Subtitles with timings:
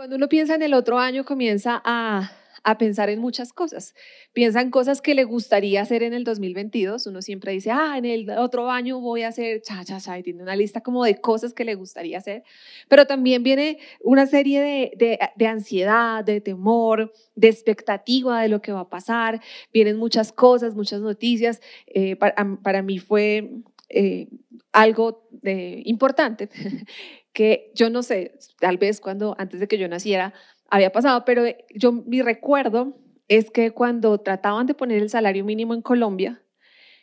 [0.00, 2.32] Cuando uno piensa en el otro año, comienza a,
[2.62, 3.94] a pensar en muchas cosas.
[4.32, 7.06] Piensa en cosas que le gustaría hacer en el 2022.
[7.06, 10.22] Uno siempre dice, ah, en el otro año voy a hacer cha, cha, cha, y
[10.22, 12.42] tiene una lista como de cosas que le gustaría hacer.
[12.88, 18.72] Pero también viene una serie de, de, ansiedad, de temor, de expectativa de lo que
[18.72, 19.40] va a pasar.
[19.72, 21.60] Vienen muchas cosas, muchas noticias.
[21.86, 24.28] Eh, para, para mí fue eh,
[24.72, 26.48] algo de, importante
[27.32, 30.32] que yo no sé, tal vez cuando antes de que yo naciera
[30.70, 32.96] había pasado, pero yo mi recuerdo
[33.28, 36.42] es que cuando trataban de poner el salario mínimo en Colombia,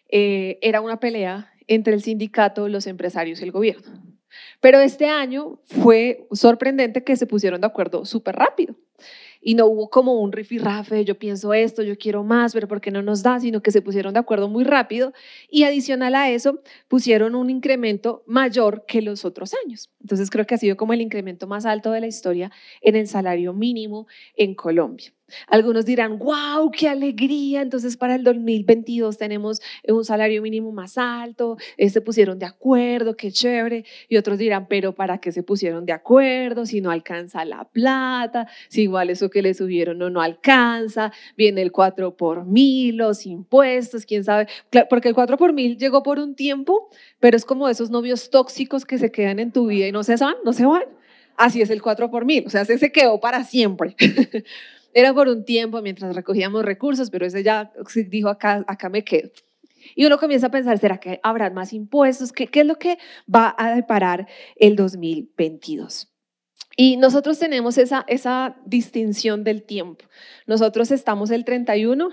[0.10, 4.04] eh, era una pelea entre el sindicato, los empresarios y el gobierno.
[4.60, 8.76] Pero este año fue sorprendente que se pusieron de acuerdo súper rápido
[9.42, 12.92] y no hubo como un rifirrafe, yo pienso esto, yo quiero más, pero ¿por qué
[12.92, 13.40] no nos da?
[13.40, 15.14] Sino que se pusieron de acuerdo muy rápido
[15.50, 19.90] y adicional a eso pusieron un incremento mayor que los otros años.
[20.02, 23.08] Entonces creo que ha sido como el incremento más alto de la historia en el
[23.08, 25.14] salario mínimo en Colombia.
[25.48, 27.62] Algunos dirán, wow, qué alegría.
[27.62, 33.16] Entonces para el 2022 tenemos un salario mínimo más alto, eh, se pusieron de acuerdo,
[33.16, 33.86] qué chévere.
[34.10, 38.48] Y otros dirán, pero ¿para qué se pusieron de acuerdo si no alcanza la plata?
[38.70, 43.26] Si igual eso que le subieron no, no alcanza, viene el 4 por mil, los
[43.26, 44.48] impuestos, quién sabe.
[44.90, 46.90] Porque el 4 por mil llegó por un tiempo,
[47.20, 50.16] pero es como esos novios tóxicos que se quedan en tu vida y no se
[50.16, 50.86] van, no se van.
[51.36, 53.96] Así es el 4 por mil, o sea, se quedó para siempre.
[54.98, 57.72] Era por un tiempo mientras recogíamos recursos, pero ese ya
[58.08, 59.30] dijo acá, acá me quedo.
[59.96, 62.32] Y uno comienza a pensar, ¿será que habrá más impuestos?
[62.32, 62.98] ¿Qué, ¿Qué es lo que
[63.32, 66.17] va a deparar el 2022?
[66.80, 70.06] Y nosotros tenemos esa, esa distinción del tiempo.
[70.46, 72.10] Nosotros estamos el 31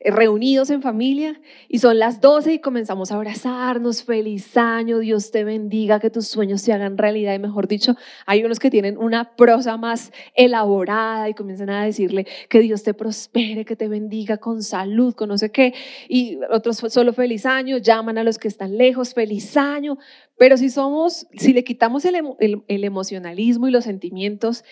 [0.00, 4.04] eh, reunidos en familia y son las 12 y comenzamos a abrazarnos.
[4.04, 7.32] Feliz año, Dios te bendiga, que tus sueños se hagan realidad.
[7.34, 7.96] Y mejor dicho,
[8.26, 12.92] hay unos que tienen una prosa más elaborada y comienzan a decirle que Dios te
[12.92, 15.72] prospere, que te bendiga con salud, con no sé qué.
[16.06, 19.96] Y otros solo feliz año, llaman a los que están lejos, feliz año.
[20.38, 24.64] Pero si somos, si le quitamos el, el, el emocionalismo y los sentimientos,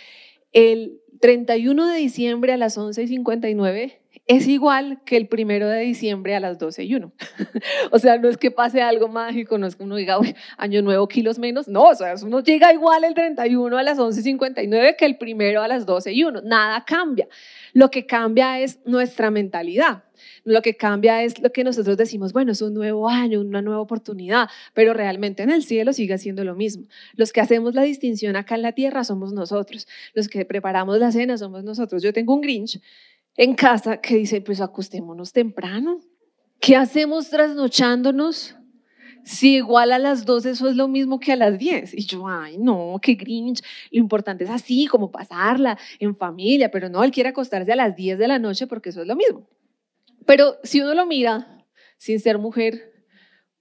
[0.52, 3.94] el 31 de diciembre a las 11.59
[4.26, 7.12] es igual que el primero de diciembre a las 12 y 1.
[7.90, 10.18] o sea, no es que pase algo mágico, no es que uno diga,
[10.56, 11.68] año nuevo, kilos menos.
[11.68, 15.68] No, o sea, uno llega igual el 31 a las 11.59 que el primero a
[15.68, 16.42] las 12 y 1.
[16.42, 17.28] Nada cambia.
[17.74, 20.04] Lo que cambia es nuestra mentalidad.
[20.44, 23.80] Lo que cambia es lo que nosotros decimos, bueno, es un nuevo año, una nueva
[23.80, 26.86] oportunidad, pero realmente en el cielo sigue siendo lo mismo.
[27.14, 29.86] Los que hacemos la distinción acá en la tierra somos nosotros.
[30.14, 32.02] Los que preparamos la cena somos nosotros.
[32.02, 32.80] Yo tengo un Grinch
[33.36, 36.00] en casa que dice, pues acostémonos temprano.
[36.60, 38.56] ¿Qué hacemos trasnochándonos?
[39.24, 41.94] Si igual a las 12 eso es lo mismo que a las 10.
[41.94, 43.62] Y yo, ay, no, qué grinch.
[43.90, 47.96] Lo importante es así, como pasarla en familia, pero no, él quiere acostarse a las
[47.96, 49.46] 10 de la noche porque eso es lo mismo.
[50.26, 51.64] Pero si uno lo mira
[51.98, 52.92] sin ser mujer,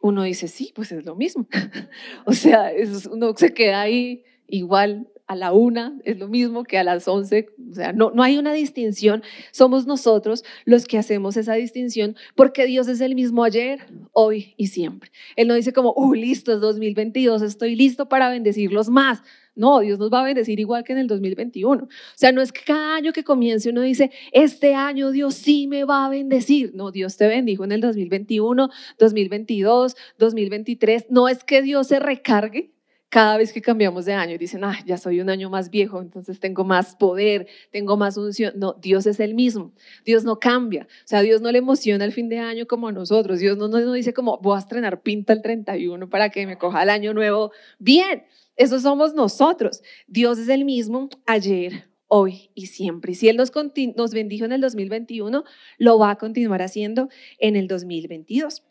[0.01, 1.47] uno dice, sí, pues es lo mismo.
[2.25, 2.71] o sea,
[3.11, 7.49] uno se queda ahí igual a la una, es lo mismo que a las once,
[7.69, 12.65] o sea, no, no hay una distinción, somos nosotros los que hacemos esa distinción porque
[12.65, 15.11] Dios es el mismo ayer, hoy y siempre.
[15.35, 19.21] Él no dice como, oh, listo, es 2022, estoy listo para bendecirlos más.
[19.55, 21.83] No, Dios nos va a bendecir igual que en el 2021.
[21.83, 25.67] O sea, no es que cada año que comience uno dice, este año Dios sí
[25.67, 26.73] me va a bendecir.
[26.73, 31.05] No, Dios te bendijo en el 2021, 2022, 2023.
[31.09, 32.72] No es que Dios se recargue
[33.13, 36.39] cada vez que cambiamos de año dicen, ah, ya soy un año más viejo, entonces
[36.39, 38.53] tengo más poder, tengo más unción.
[38.55, 39.71] No, Dios es el mismo.
[40.03, 40.87] Dios no cambia.
[40.89, 43.37] O sea, Dios no le emociona el fin de año como a nosotros.
[43.37, 46.81] Dios no nos dice como, voy a estrenar pinta el 31 para que me coja
[46.81, 47.51] el año nuevo.
[47.77, 48.23] Bien,
[48.55, 49.83] eso somos nosotros.
[50.07, 53.11] Dios es el mismo ayer, hoy y siempre.
[53.11, 53.51] Y si Él nos,
[53.95, 55.43] nos bendijo en el 2021,
[55.77, 58.63] lo va a continuar haciendo en el 2022.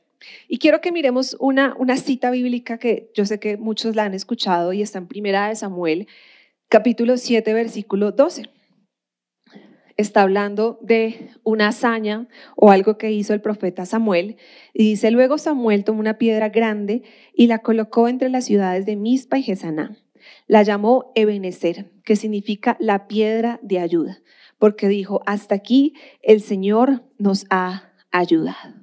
[0.48, 4.72] Y quiero que miremos una, cita bíblica que yo sé que muchos la han escuchado
[4.72, 6.08] y está en Primera de Samuel,
[6.68, 8.48] capítulo 7, versículo 12.
[9.96, 14.36] Está hablando de una hazaña o algo que hizo el profeta Samuel.
[14.72, 17.02] Y dice, luego Samuel tomó una piedra grande
[17.34, 19.98] y la colocó entre las ciudades de Mispa y Gesaná.
[20.46, 24.22] La llamó Ebenezer, que significa la piedra de ayuda,
[24.58, 28.81] porque dijo, hasta aquí el Señor nos ha ayudado.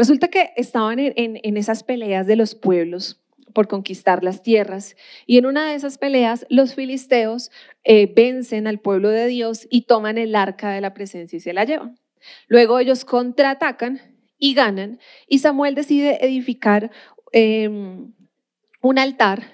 [0.00, 3.20] Resulta que estaban en, esas peleas de los pueblos
[3.52, 4.96] por conquistar las tierras.
[5.26, 7.50] Y en una de esas peleas, los filisteos
[7.84, 11.52] eh, vencen al pueblo de Dios y toman el arca de la presencia y se
[11.52, 11.98] la llevan.
[12.48, 14.00] Luego ellos contraatacan
[14.38, 15.00] y ganan.
[15.28, 16.90] Y Samuel decide edificar
[17.32, 18.14] em,
[18.80, 19.52] un altar,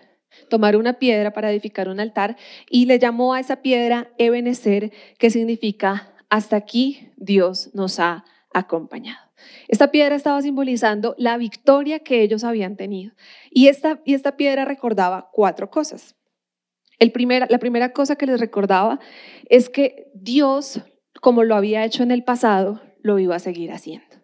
[0.48, 2.36] tomar una piedra para edificar un altar
[2.70, 9.25] y le llamó a esa piedra Ebenezer, que significa hasta aquí Dios nos ha acompañado.
[9.68, 13.12] Esta piedra estaba simbolizando la victoria que ellos habían tenido.
[13.50, 16.16] Y esta, y esta piedra recordaba cuatro cosas.
[16.98, 17.12] El
[17.50, 19.00] la primera cosa que les recordaba
[19.50, 20.80] es que Dios,
[21.20, 24.16] como lo había hecho en el pasado, lo iba a seguir haciendo.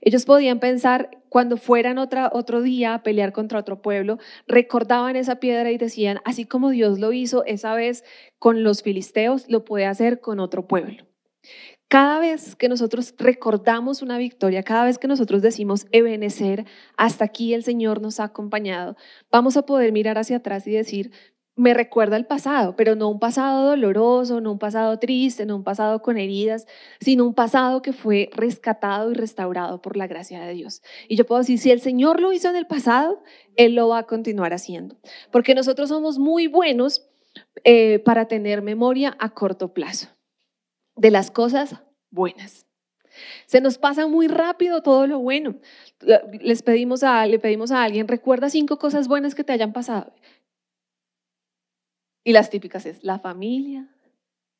[0.00, 5.36] Ellos podían pensar cuando fueran otra, otro día a pelear contra otro pueblo, recordaban esa
[5.36, 8.04] piedra y decían, así como Dios lo hizo esa vez
[8.38, 11.07] con los filisteos, lo puede hacer con otro pueblo.
[11.88, 16.66] Cada vez que nosotros recordamos una victoria, cada vez que nosotros decimos Ebenecer,
[16.98, 18.94] hasta aquí el Señor nos ha acompañado,
[19.32, 21.12] vamos a poder mirar hacia atrás y decir,
[21.56, 25.64] me recuerda el pasado, pero no un pasado doloroso, no un pasado triste, no un
[25.64, 26.66] pasado con heridas,
[27.00, 30.82] sino un pasado que fue rescatado y restaurado por la gracia de Dios.
[31.08, 33.22] Y yo puedo decir, si el Señor lo hizo en el pasado,
[33.56, 34.98] Él lo va a continuar haciendo,
[35.32, 37.08] porque nosotros somos muy buenos
[37.64, 40.08] eh, para tener memoria a corto plazo
[40.98, 41.76] de las cosas
[42.10, 42.66] buenas.
[43.46, 45.56] Se nos pasa muy rápido todo lo bueno.
[46.40, 50.12] Les pedimos a, le pedimos a alguien, recuerda cinco cosas buenas que te hayan pasado.
[52.24, 53.88] Y las típicas es la familia,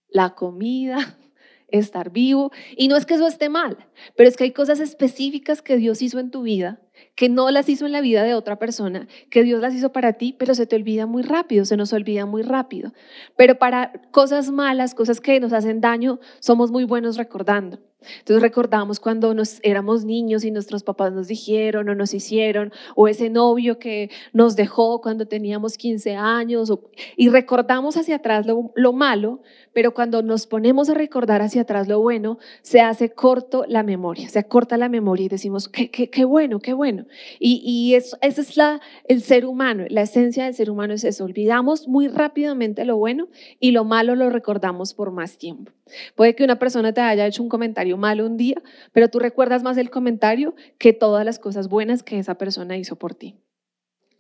[0.09, 1.19] la comida,
[1.69, 2.51] estar vivo.
[2.77, 3.77] Y no es que eso esté mal,
[4.17, 6.81] pero es que hay cosas específicas que Dios hizo en tu vida,
[7.15, 10.15] que no las hizo en la vida de otra persona, que Dios las hizo para
[10.15, 12.93] ti, pero se te olvida muy rápido, se nos olvida muy rápido.
[13.37, 17.81] Pero para cosas malas, cosas que nos hacen daño, somos muy buenos recordando.
[18.01, 23.09] Entonces recordamos cuando nos éramos niños y nuestros papás nos dijeron o nos hicieron, o
[23.09, 26.73] ese novio que nos dejó cuando teníamos 15 años,
[27.17, 29.41] y recordamos hacia atrás lo, lo, malo,
[29.73, 34.29] pero cuando nos ponemos a recordar hacia atrás lo bueno, se hace corto la memoria,
[34.29, 37.07] se acorta la memoria y decimos, qué, qué, qué bueno, qué bueno.
[37.41, 41.03] Y, y eso, ese es la, el ser humano, la esencia del ser humano es
[41.03, 43.29] eso, olvidamos muy rápidamente lo bueno
[43.59, 45.73] y lo malo lo recordamos por más tiempo.
[46.15, 48.63] Puede que una persona te haya hecho un comentario malo un día,
[48.93, 52.97] pero tú recuerdas más el comentario que todas las cosas buenas que esa persona hizo
[52.97, 53.37] por ti.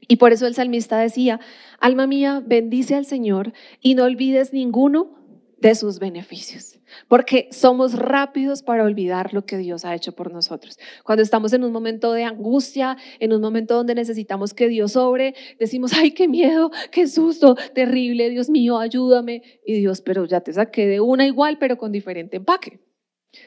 [0.06, 1.41] Y por eso el salmista decía,
[1.81, 5.19] alma mía, bendice al Señor y no olvides ninguno
[5.61, 6.79] de sus beneficios,
[7.09, 10.79] porque somos rápidos para olvidar lo que Dios ha hecho por nosotros.
[11.05, 15.35] Cuando estamos en un momento de angustia, en un momento donde necesitamos que Dios sobre,
[15.59, 19.43] decimos, ay, qué miedo, qué susto, terrible, Dios mío, ayúdame.
[19.67, 22.81] Y Dios, pero ya te saqué de una igual, pero con diferente empaque.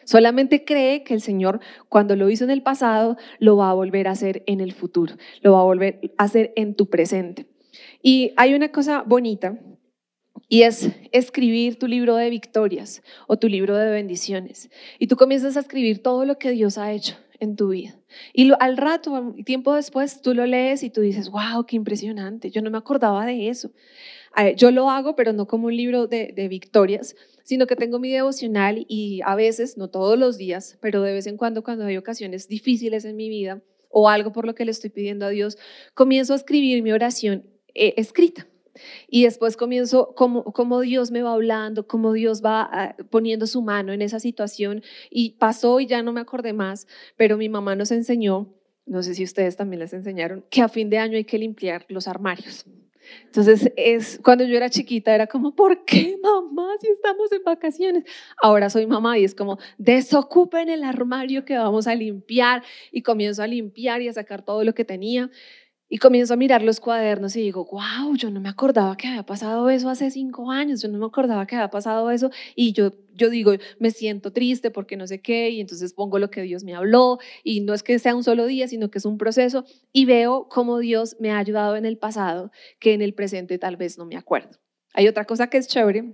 [0.03, 1.59] Solamente cree que el Señor,
[1.89, 5.15] cuando lo hizo en el pasado, lo va a volver a hacer en el futuro,
[5.41, 7.47] lo va a volver a hacer en tu presente.
[8.01, 9.59] Y hay una cosa bonita
[10.49, 14.69] y es escribir tu libro de victorias o tu libro de bendiciones.
[14.99, 17.97] Y tú comienzas a escribir todo lo que Dios ha hecho en tu vida.
[18.33, 22.61] Y al rato, tiempo después, tú lo lees y tú dices, wow, qué impresionante, yo
[22.61, 23.71] no me acordaba de eso.
[24.55, 28.11] Yo lo hago, pero no como un libro de, de victorias, sino que tengo mi
[28.11, 31.97] devocional y a veces, no todos los días, pero de vez en cuando, cuando hay
[31.97, 35.57] ocasiones difíciles en mi vida o algo por lo que le estoy pidiendo a Dios,
[35.93, 38.47] comienzo a escribir mi oración eh, escrita.
[39.09, 43.91] Y después comienzo como, Dios me va hablando, como Dios va ah, poniendo su mano
[43.91, 44.81] en esa situación.
[45.09, 48.53] Y pasó y ya no me acordé más, pero mi mamá nos enseñó,
[48.85, 51.85] no sé si ustedes también les enseñaron, que a fin de año hay que limpiar
[51.89, 52.65] los armarios.
[53.25, 58.03] Entonces, es, cuando yo era chiquita era como, ¿por qué mamá si estamos en vacaciones?
[58.41, 63.43] Ahora soy mamá y es como, desocupen el armario que vamos a limpiar y comienzo
[63.43, 65.29] a limpiar y a sacar todo lo que tenía.
[65.93, 69.23] Y comienzo a mirar los cuadernos y digo, wow, yo no me acordaba que había
[69.23, 72.31] pasado eso hace cinco años, yo no me acordaba que había pasado eso.
[72.55, 76.31] Y yo, yo digo, me siento triste porque no sé qué, y entonces pongo lo
[76.31, 77.19] que Dios me habló.
[77.43, 79.65] Y no es que sea un solo día, sino que es un proceso.
[79.91, 83.75] Y veo cómo Dios me ha ayudado en el pasado, que en el presente tal
[83.75, 84.59] vez no me acuerdo.
[84.93, 86.13] Hay otra cosa que es chévere,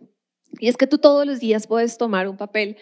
[0.59, 2.77] y es que tú todos los días puedes tomar un papel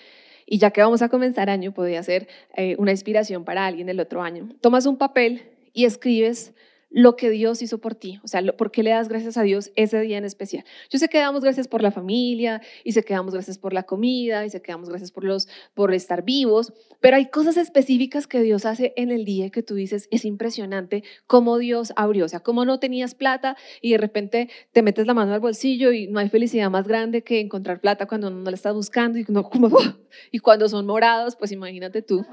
[0.46, 4.00] y ya que vamos a comenzar año, podría ser eh, una inspiración para alguien del
[4.00, 4.48] otro año.
[4.62, 5.42] Tomas un papel
[5.74, 6.54] y escribes
[6.96, 9.70] lo que Dios hizo por ti, o sea, por qué le das gracias a Dios
[9.75, 10.64] ese día en especial.
[10.90, 13.84] Yo sé que damos gracias por la familia y sé que damos gracias por la
[13.84, 16.72] comida y sé que damos gracias por los por estar vivos,
[17.02, 21.04] pero hay cosas específicas que Dios hace en el día que tú dices, es impresionante
[21.28, 25.14] cómo Dios abrió, o sea, cómo no tenías plata y de repente te metes la
[25.14, 28.56] mano al bolsillo y no hay felicidad más grande que encontrar plata cuando no la
[28.56, 29.68] estás buscando y no como
[30.32, 32.25] y cuando son morados, pues imagínate tú.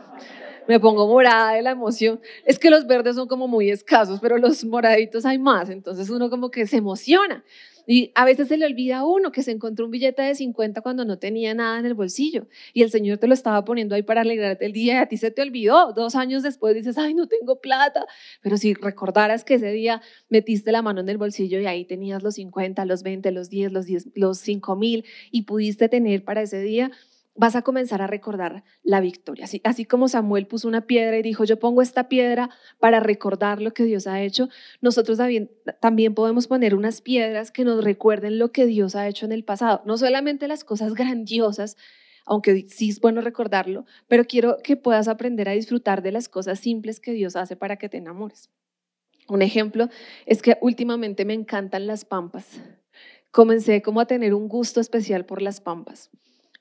[0.69, 2.21] Me pongo morada de la emoción.
[2.45, 5.71] Es que los verdes son como muy escasos, pero los moraditos hay más.
[5.71, 7.45] Entonces uno como que se emociona.
[7.87, 10.83] Y a veces se le olvida a uno que se encontró un billete de 50
[10.83, 14.03] cuando no tenía nada en el bolsillo y el Señor te lo estaba poniendo ahí
[14.03, 15.93] para alegrarte el día y a ti se te olvidó.
[15.93, 18.07] Dos años después dices, ay, no tengo plata.
[18.41, 22.23] Pero si recordaras que ese día metiste la mano en el bolsillo y ahí tenías
[22.23, 26.43] los 50, los 20, los 10, los 10, los 5 mil y pudiste tener para
[26.43, 26.93] ese día,
[27.35, 29.47] vas a comenzar a recordar la victoria.
[29.65, 33.73] Así, como Samuel puso una piedra y dijo, yo pongo esta piedra para recordar lo
[33.73, 34.49] que Dios ha hecho,
[34.81, 39.25] nosotros también, también podemos poner unas piedras que nos recuerden lo que Dios ha hecho
[39.25, 39.83] en el pasado.
[39.87, 41.77] No solamente las cosas grandiosas,
[42.25, 46.61] aunque sí es bueno recordarlo, pero quiero que puedas aprender a disfrutar de las cosas
[46.61, 48.51] simples que Dios hace para que te enamores.
[49.29, 49.89] Un ejemplo
[50.27, 52.61] es que últimamente me encantan las pampas.
[53.31, 56.11] Comencé como a tener un gusto especial por las pampas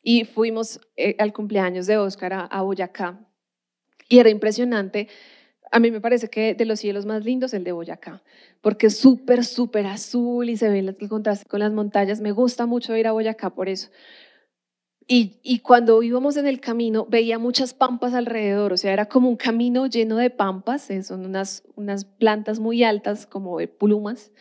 [0.02, 3.20] y fuimos eh, al cumpleaños de Oscar a, a Boyacá
[4.12, 5.08] y era impresionante.
[5.72, 8.22] A mí me parece que de los cielos más lindos el de Boyacá,
[8.60, 12.20] porque es súper, súper azul y se ve el contraste con las montañas.
[12.20, 13.90] Me gusta mucho ir a Boyacá por eso.
[15.08, 19.30] Y, y, cuando íbamos en el camino veía muchas pampas alrededor, o sea, era como
[19.30, 24.32] un camino lleno de pampas, eh, son unas, unas plantas muy altas como de plumas,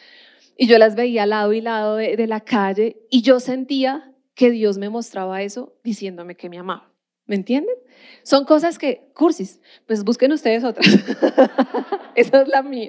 [0.56, 4.09] y yo las veía lado y lado de la calle y yo sentía
[4.40, 6.90] que Dios me mostraba eso diciéndome que me amaba.
[7.26, 7.76] ¿Me entienden?
[8.22, 10.86] Son cosas que, cursis, pues busquen ustedes otras.
[12.14, 12.88] Esa es la mía.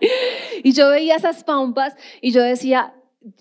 [0.62, 2.92] y yo veía esas pampas y yo decía,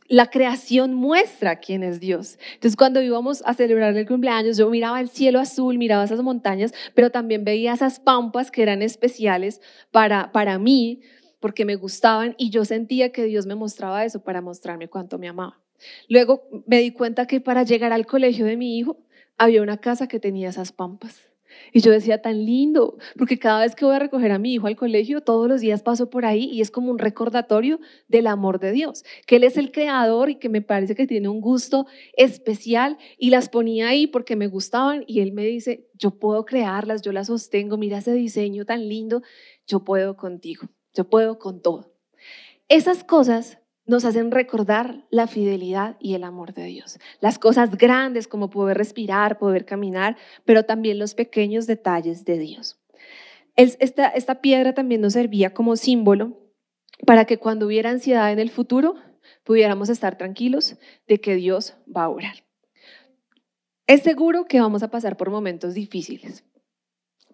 [0.07, 2.39] la creación muestra quién es Dios.
[2.53, 6.73] Entonces, cuando íbamos a celebrar el cumpleaños, yo miraba el cielo azul, miraba esas montañas,
[6.95, 9.59] pero también veía esas pampas que eran especiales
[9.91, 11.01] para, para mí,
[11.41, 15.27] porque me gustaban y yo sentía que Dios me mostraba eso para mostrarme cuánto me
[15.27, 15.62] amaba.
[16.09, 18.97] Luego me di cuenta que para llegar al colegio de mi hijo
[19.37, 21.33] había una casa que tenía esas pampas.
[21.71, 24.67] Y yo decía, tan lindo, porque cada vez que voy a recoger a mi hijo
[24.67, 28.59] al colegio, todos los días paso por ahí y es como un recordatorio del amor
[28.59, 31.85] de Dios, que Él es el creador y que me parece que tiene un gusto
[32.15, 37.01] especial y las ponía ahí porque me gustaban y Él me dice, yo puedo crearlas,
[37.01, 39.21] yo las sostengo, mira ese diseño tan lindo,
[39.67, 41.93] yo puedo contigo, yo puedo con todo.
[42.69, 46.99] Esas cosas nos hacen recordar la fidelidad y el amor de Dios.
[47.19, 52.79] Las cosas grandes como poder respirar, poder caminar, pero también los pequeños detalles de Dios.
[53.55, 56.39] Esta, piedra también nos servía como símbolo
[57.05, 58.95] para que cuando hubiera ansiedad en el futuro
[59.43, 62.43] pudiéramos estar tranquilos de que Dios va a orar.
[63.85, 66.45] Es seguro que vamos a pasar por momentos difíciles,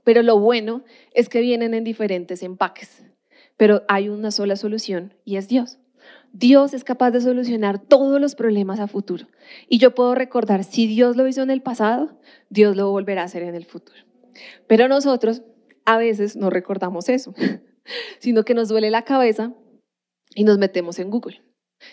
[0.04, 3.06] pero lo bueno es que vienen en diferentes empaques,
[3.56, 5.79] pero hay una sola solución y es Dios.
[6.34, 9.28] Dios es capaz de solucionar todos los problemas a futuro.
[9.68, 12.20] Y yo puedo recordar, si Dios lo hizo en el pasado,
[12.50, 14.00] Dios lo volverá a hacer en el futuro.
[14.68, 15.42] Pero nosotros
[15.86, 17.34] a veces no recordamos eso,
[18.20, 19.54] sino que nos duele la cabeza
[20.36, 21.42] y nos metemos en Google.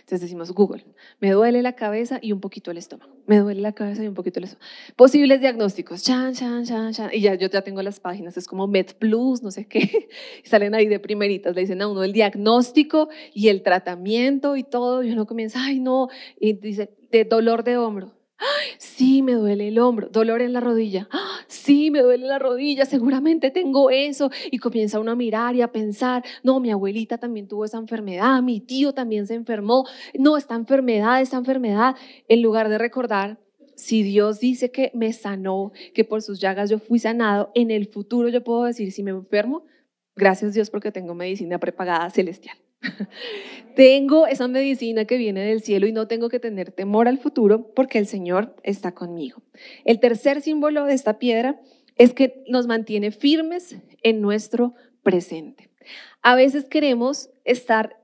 [0.00, 0.85] Entonces decimos Google,
[1.21, 3.12] me duele la cabeza y un poquito el estómago.
[3.26, 4.66] Me duele la cabeza y un poquito el estómago.
[4.97, 7.11] Posibles diagnósticos, chan, chan, chan, chan.
[7.12, 10.09] Y ya yo ya tengo las páginas, es como MedPlus, no sé qué.
[10.45, 15.02] Salen ahí de primeritas, le dicen a uno el diagnóstico y el tratamiento y todo.
[15.02, 16.09] Y uno comienza, ay no,
[16.40, 18.16] y dice, de dolor de hombro.
[18.78, 21.09] Sí, me duele el hombro, dolor en la rodilla.
[21.49, 24.31] Sí, me duele la rodilla, seguramente tengo eso.
[24.50, 28.43] Y comienza uno a mirar y a pensar, no, mi abuelita también tuvo esa enfermedad,
[28.43, 29.87] mi tío también se enfermó.
[30.19, 31.97] No, esta enfermedad, esta enfermedad.
[32.28, 33.38] En lugar de recordar,
[33.76, 37.87] si Dios dice que me sanó, que por sus llagas yo fui sanado, en el
[37.87, 39.64] futuro yo puedo decir, si me enfermo,
[40.14, 42.57] gracias Dios porque tengo medicina prepagada celestial.
[43.76, 47.73] Tengo esa medicina que viene del cielo y no tengo que tener temor al futuro
[47.75, 49.43] porque el Señor está conmigo.
[49.85, 51.61] El tercer símbolo de esta piedra
[51.97, 55.71] es que nos mantiene firmes en nuestro presente.
[56.23, 58.00] A veces queremos estar,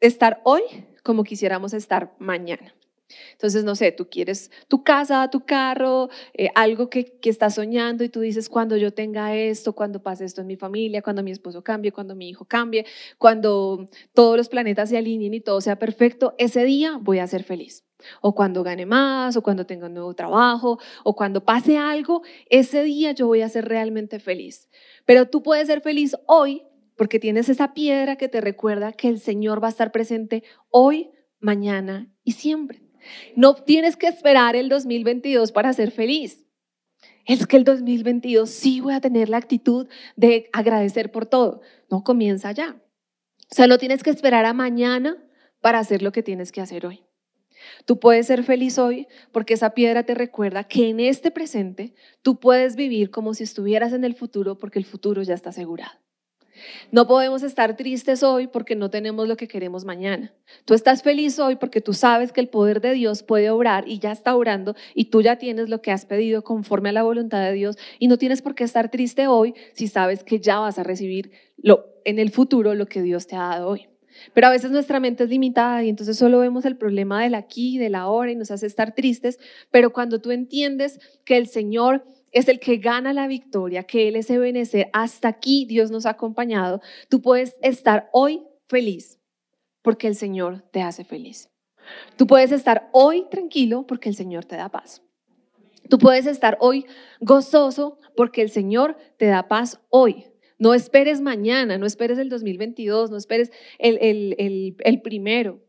[0.00, 0.62] estar hoy
[1.02, 2.74] como quisiéramos estar mañana.
[3.32, 8.04] Entonces, no sé, tú quieres tu casa, tu carro, eh, algo que, que estás soñando
[8.04, 11.30] y tú dices, cuando yo tenga esto, cuando pase esto en mi familia, cuando mi
[11.30, 12.86] esposo cambie, cuando mi hijo cambie,
[13.18, 17.44] cuando todos los planetas se alineen y todo sea perfecto, ese día voy a ser
[17.44, 17.84] feliz.
[18.20, 22.82] O cuando gane más, o cuando tenga un nuevo trabajo, o cuando pase algo, ese
[22.82, 24.68] día yo voy a ser realmente feliz.
[25.04, 26.62] Pero tú puedes ser feliz hoy
[26.96, 31.10] porque tienes esa piedra que te recuerda que el Señor va a estar presente hoy,
[31.40, 32.85] mañana y siempre.
[33.34, 36.44] No tienes que esperar el 2022 para ser feliz.
[37.24, 41.60] Es que el 2022 sí voy a tener la actitud de agradecer por todo.
[41.90, 42.76] No comienza ya.
[43.50, 45.16] O sea, no tienes que esperar a mañana
[45.60, 47.02] para hacer lo que tienes que hacer hoy.
[47.84, 52.38] Tú puedes ser feliz hoy porque esa piedra te recuerda que en este presente tú
[52.38, 56.05] puedes vivir como si estuvieras en el futuro porque el futuro ya está asegurado.
[56.92, 60.34] No podemos estar tristes hoy porque no tenemos lo que queremos mañana.
[60.64, 63.98] Tú estás feliz hoy porque tú sabes que el poder de Dios puede obrar y
[63.98, 67.42] ya está obrando y tú ya tienes lo que has pedido conforme a la voluntad
[67.42, 70.78] de Dios y no tienes por qué estar triste hoy si sabes que ya vas
[70.78, 71.30] a recibir
[72.04, 73.88] en el futuro lo que Dios te ha dado hoy.
[74.32, 77.78] Pero a veces nuestra mente es limitada y entonces solo vemos el problema del aquí,
[77.78, 79.38] del ahora y nos hace estar tristes.
[79.70, 84.16] Pero cuando tú entiendes que el Señor es el que gana la victoria, que Él
[84.16, 89.20] es Ebenezer, hasta aquí Dios nos ha acompañado, tú puedes estar hoy feliz
[89.82, 91.48] porque el Señor te hace feliz.
[92.16, 95.02] Tú puedes estar hoy tranquilo porque el Señor te da paz.
[95.88, 96.86] Tú puedes estar hoy
[97.20, 100.26] gozoso porque el Señor te da paz hoy.
[100.58, 105.60] No esperes mañana, no esperes el 2022, no esperes el, el, el, el primero.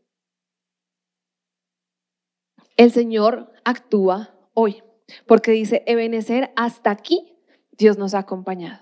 [2.76, 4.82] El Señor actúa hoy,
[5.26, 7.34] porque dice, Ebenecer, hasta aquí
[7.72, 8.80] Dios nos ha acompañado.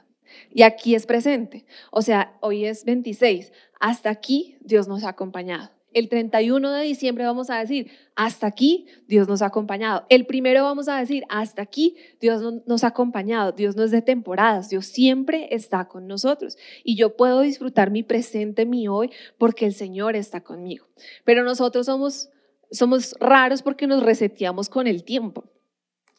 [0.50, 1.64] Y aquí es presente.
[1.90, 3.52] O sea, hoy es 26.
[3.80, 5.70] Hasta aquí Dios nos ha acompañado.
[5.92, 10.04] El 31 de diciembre vamos a decir, hasta aquí Dios nos ha acompañado.
[10.10, 13.52] El primero vamos a decir, hasta aquí Dios no- nos ha acompañado.
[13.52, 16.58] Dios no es de temporadas, Dios siempre está con nosotros.
[16.84, 20.86] Y yo puedo disfrutar mi presente, mi hoy, porque el Señor está conmigo.
[21.24, 22.28] Pero nosotros somos,
[22.70, 25.44] somos raros porque nos reseteamos con el tiempo.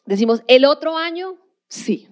[0.08, 1.36] Decimos, el otro año,
[1.68, 2.08] sí.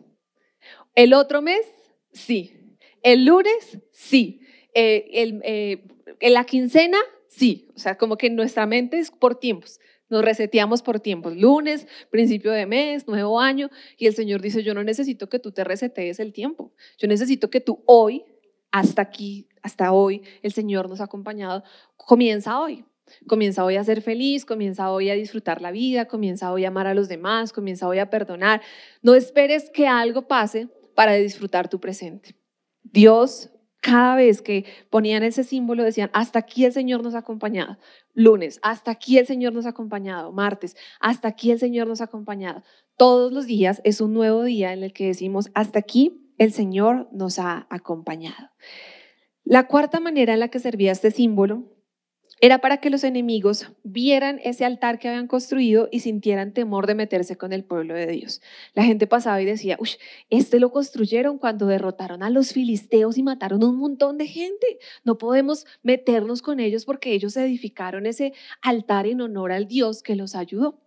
[0.94, 1.66] El otro mes,
[2.12, 2.76] sí.
[3.02, 4.40] El lunes, sí.
[4.74, 5.82] Eh, el, eh,
[6.20, 6.98] en la quincena,
[7.28, 7.68] sí.
[7.74, 9.80] O sea, como que nuestra mente es por tiempos.
[10.10, 11.38] Nos reseteamos por tiempos.
[11.38, 13.70] Lunes, principio de mes, nuevo año.
[13.96, 16.74] Y el Señor dice, yo no necesito que tú te resetees el tiempo.
[16.98, 18.26] Yo necesito que tú hoy,
[18.72, 21.64] hasta aquí, hasta hoy, el Señor nos ha acompañado,
[21.96, 22.84] comienza hoy.
[23.26, 26.86] Comienza hoy a ser feliz, comienza hoy a disfrutar la vida, comienza hoy a amar
[26.86, 28.62] a los demás, comienza hoy a perdonar.
[29.02, 32.36] No esperes que algo pase para disfrutar tu presente.
[32.82, 37.78] Dios, cada vez que ponían ese símbolo, decían, hasta aquí el Señor nos ha acompañado.
[38.14, 40.32] Lunes, hasta aquí el Señor nos ha acompañado.
[40.32, 42.62] Martes, hasta aquí el Señor nos ha acompañado.
[42.96, 47.08] Todos los días es un nuevo día en el que decimos, hasta aquí el Señor
[47.12, 48.50] nos ha acompañado.
[49.44, 51.75] La cuarta manera en la que servía este símbolo
[52.40, 56.94] era para que los enemigos vieran ese altar que habían construido y sintieran temor de
[56.94, 58.42] meterse con el pueblo de Dios.
[58.74, 59.90] La gente pasaba y decía, uy,
[60.28, 64.78] este lo construyeron cuando derrotaron a los filisteos y mataron un montón de gente.
[65.04, 70.16] No podemos meternos con ellos porque ellos edificaron ese altar en honor al Dios que
[70.16, 70.85] los ayudó.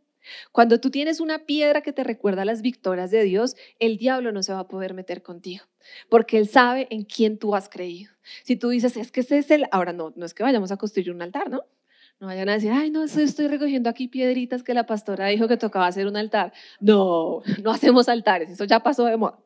[0.51, 4.43] Cuando tú tienes una piedra que te recuerda las victorias de Dios, el diablo no
[4.43, 5.65] se va a poder meter contigo,
[6.09, 8.11] porque él sabe en quién tú has creído.
[8.43, 10.77] Si tú dices, es que ese es el, ahora no, no es que vayamos a
[10.77, 11.63] construir un altar, ¿no?
[12.19, 15.55] No vayan a decir, ay, no, estoy recogiendo aquí piedritas que la pastora dijo que
[15.55, 16.51] tocaba hacer un altar.
[16.81, 19.39] No, no hacemos altares, eso ya pasó de moda.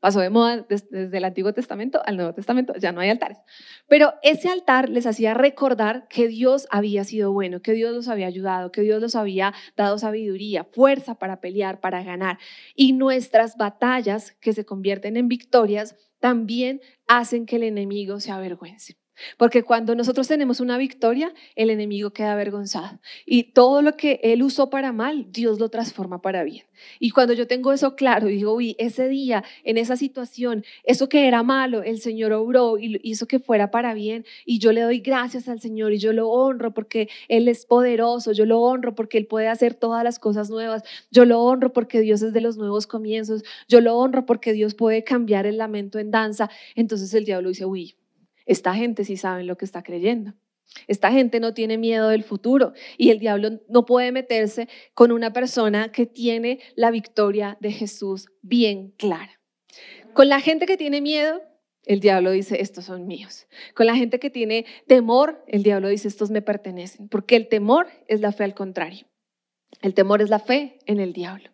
[0.00, 3.38] Pasó de moda des- desde el Antiguo Testamento al Nuevo Testamento, ya no hay altares.
[3.86, 8.26] Pero ese altar les hacía recordar que Dios había sido bueno, que Dios los había
[8.26, 12.38] ayudado, que Dios los había dado sabiduría, fuerza para pelear, para ganar.
[12.74, 18.99] Y nuestras batallas, que se convierten en victorias, también hacen que el enemigo se avergüence.
[19.36, 23.00] Porque cuando nosotros tenemos una victoria, el enemigo queda avergonzado.
[23.26, 26.64] Y todo lo que él usó para mal, Dios lo transforma para bien.
[26.98, 31.26] Y cuando yo tengo eso claro, digo, uy, ese día, en esa situación, eso que
[31.26, 34.24] era malo, el Señor obró y hizo que fuera para bien.
[34.44, 38.32] Y yo le doy gracias al Señor y yo lo honro porque Él es poderoso,
[38.32, 42.00] yo lo honro porque Él puede hacer todas las cosas nuevas, yo lo honro porque
[42.00, 45.98] Dios es de los nuevos comienzos, yo lo honro porque Dios puede cambiar el lamento
[45.98, 46.50] en danza.
[46.74, 47.94] Entonces el diablo dice, uy,
[48.46, 50.34] esta gente sí sabe lo que está creyendo.
[50.86, 55.32] Esta gente no tiene miedo del futuro y el diablo no puede meterse con una
[55.32, 59.40] persona que tiene la victoria de Jesús bien clara.
[60.12, 61.40] Con la gente que tiene miedo,
[61.84, 63.46] el diablo dice, estos son míos.
[63.74, 67.88] Con la gente que tiene temor, el diablo dice, estos me pertenecen, porque el temor
[68.06, 69.06] es la fe al contrario.
[69.80, 71.50] El temor es la fe en el diablo.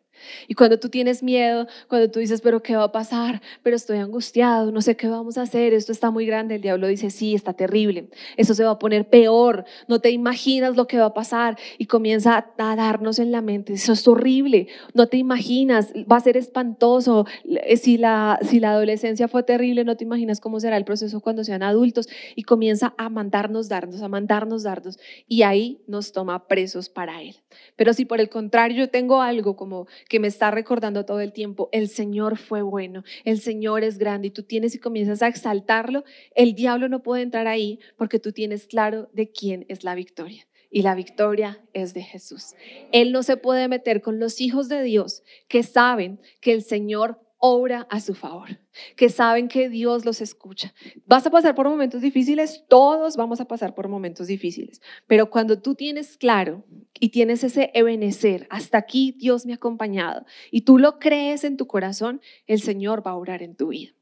[0.49, 3.41] Y cuando tú tienes miedo, cuando tú dices, pero ¿qué va a pasar?
[3.63, 6.87] Pero estoy angustiado, no sé qué vamos a hacer, esto está muy grande, el diablo
[6.87, 10.99] dice, sí, está terrible, eso se va a poner peor, no te imaginas lo que
[10.99, 15.17] va a pasar y comienza a, darnos en la mente, eso es horrible, no te
[15.17, 20.05] imaginas, va a ser espantoso, Eh, si la, si la adolescencia fue terrible, no te
[20.05, 24.63] imaginas cómo será el proceso cuando sean adultos y comienza a mandarnos dardos, a mandarnos
[24.63, 24.99] dardos
[25.29, 27.37] y ahí nos toma presos para él.
[27.77, 31.33] Pero si por el contrario yo tengo algo como que me está recordando todo el
[31.33, 35.29] tiempo, el Señor fue bueno, el Señor es grande y tú tienes y comienzas a
[35.29, 39.95] exaltarlo, el diablo no puede entrar ahí porque tú tienes claro de quién es la
[39.95, 40.47] victoria.
[40.69, 42.55] y la victoria es de Jesús.
[42.93, 47.21] Él no se puede meter con los hijos de Dios que saben que el Señor
[47.39, 48.59] obra a su favor,
[48.97, 50.75] que saben que Dios los escucha.
[51.05, 55.61] Vas a pasar por momentos difíciles, todos vamos a pasar por momentos difíciles, pero cuando
[55.61, 56.65] tú tienes claro
[56.99, 61.57] y tienes ese ebenecer, hasta aquí Dios me ha acompañado, y tú lo crees en
[61.57, 63.93] tu corazón, el Señor va a obrar en tu vida.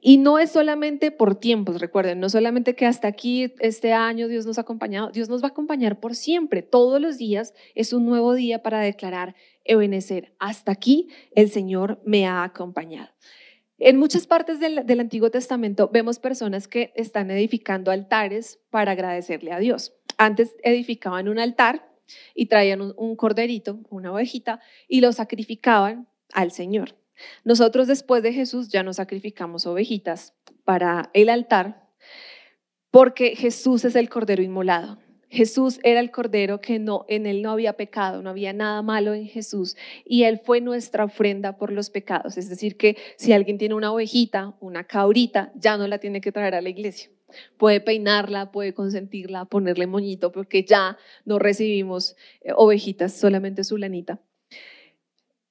[0.00, 4.46] Y no es solamente por tiempos, recuerden, no solamente que hasta aquí este año Dios
[4.46, 6.62] nos ha acompañado, Dios nos va a acompañar por siempre.
[6.62, 12.26] Todos los días es un nuevo día para declarar, Ebenecer, hasta aquí el Señor me
[12.26, 13.10] ha acompañado.
[13.78, 19.52] En muchas partes del, del Antiguo Testamento vemos personas que están edificando altares para agradecerle
[19.52, 19.94] a Dios.
[20.16, 21.90] Antes edificaban un altar
[22.34, 26.96] y traían un, un corderito, una ovejita, y lo sacrificaban al Señor.
[27.44, 31.88] Nosotros después de Jesús ya no sacrificamos ovejitas para el altar
[32.90, 34.98] porque Jesús es el cordero inmolado.
[35.34, 39.14] Jesús era el cordero que no en él no había pecado, no había nada malo
[39.14, 43.58] en Jesús y él fue nuestra ofrenda por los pecados, es decir que si alguien
[43.58, 47.10] tiene una ovejita, una cabrita, ya no la tiene que traer a la iglesia.
[47.56, 54.20] Puede peinarla, puede consentirla, ponerle moñito, porque ya no recibimos eh, ovejitas, solamente su lanita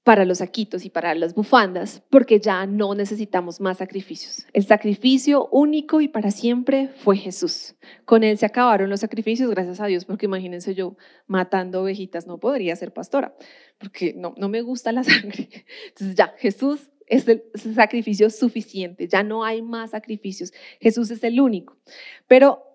[0.04, 4.46] para los saquitos y para las bufandas, porque ya no necesitamos más sacrificios.
[4.52, 7.76] El sacrificio único y para siempre fue Jesús.
[8.04, 12.38] Con él se acabaron los sacrificios, gracias a Dios, porque imagínense yo matando ovejitas, no
[12.38, 13.34] podría ser pastora,
[13.80, 15.50] porque no, no me gusta la sangre.
[15.88, 20.52] Entonces ya, Jesús es el sacrificio suficiente, ya no hay más sacrificios.
[20.82, 21.78] Jesús es el único.
[22.28, 22.73] Pero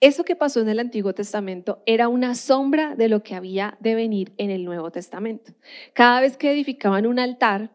[0.00, 3.94] eso que pasó en el Antiguo Testamento era una sombra de lo que había de
[3.94, 5.52] venir en el Nuevo Testamento.
[5.92, 7.70] Cada vez que edificaban un altar,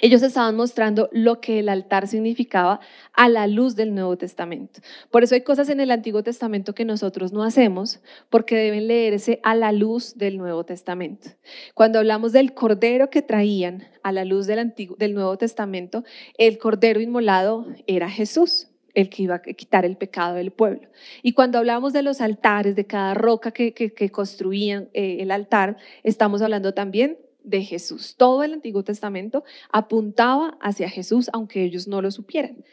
[0.00, 2.80] ellos estaban mostrando lo que el altar significaba
[3.12, 4.80] a la luz del Nuevo Testamento.
[5.10, 9.38] Por eso hay cosas en el Antiguo Testamento que nosotros no hacemos porque deben leerse
[9.44, 11.30] a la luz del Nuevo Testamento.
[11.74, 16.02] Cuando hablamos del cordero que traían a la luz del, Antiguo, del Nuevo Testamento,
[16.36, 20.88] el cordero inmolado era Jesús el que iba a quitar el pecado del pueblo.
[21.22, 26.40] Y cuando hablamos de los altares, de cada roca que, construían eh, el altar, estamos
[26.40, 28.16] hablando también de Jesús.
[28.16, 32.64] Todo el Antiguo Testamento apuntaba hacia Jesús, aunque ellos no lo supieran.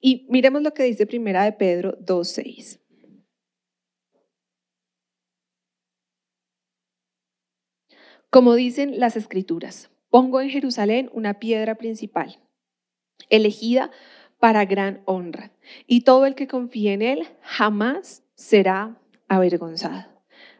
[0.00, 2.78] Y miremos lo que dice Primera de Pedro 2.6.
[8.28, 12.38] Como dicen las escrituras, pongo en Jerusalén una piedra principal,
[13.30, 13.90] elegida
[14.40, 15.52] para gran honra.
[15.86, 18.96] Y todo el que confíe en Él jamás será
[19.28, 20.06] avergonzado.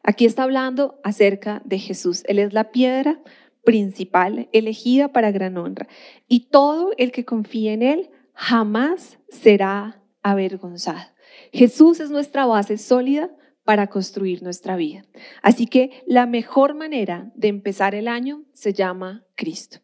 [0.02, 2.22] Aquí está hablando acerca de Jesús.
[2.26, 3.20] Él es la piedra
[3.64, 5.88] principal elegida para gran honra.
[6.28, 11.10] Y todo el que confíe en Él jamás será avergonzado.
[11.52, 13.30] Jesús es nuestra base sólida
[13.64, 15.04] para construir nuestra vida.
[15.42, 19.78] Así que la mejor manera de empezar el año se llama Cristo.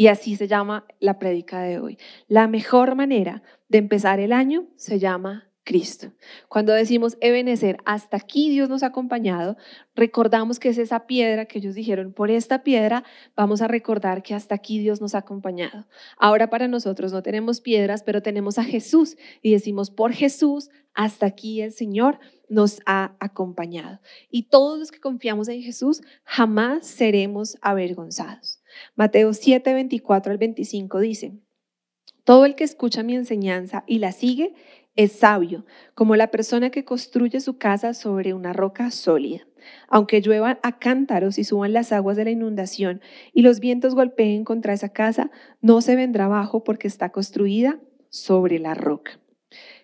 [0.00, 1.98] Y así se llama la prédica de hoy.
[2.26, 6.14] La mejor manera de empezar el año se llama Cristo.
[6.48, 9.58] Cuando decimos Ebenecer, hasta aquí Dios nos ha acompañado,
[9.94, 13.04] recordamos que es esa piedra que ellos dijeron, por esta piedra
[13.36, 15.86] vamos a recordar que hasta aquí Dios nos ha acompañado.
[16.16, 21.26] Ahora para nosotros no tenemos piedras, pero tenemos a Jesús y decimos, por Jesús, hasta
[21.26, 24.00] aquí el Señor nos ha acompañado.
[24.30, 28.59] Y todos los que confiamos en Jesús jamás seremos avergonzados.
[28.94, 31.32] Mateo 7, 24 al 25 dice,
[32.24, 34.54] todo el que escucha mi enseñanza y la sigue
[34.96, 39.46] es sabio, como la persona que construye su casa sobre una roca sólida.
[39.88, 43.00] Aunque lluevan a cántaros y suban las aguas de la inundación
[43.32, 45.30] y los vientos golpeen contra esa casa,
[45.60, 49.20] no se vendrá abajo porque está construida sobre la roca.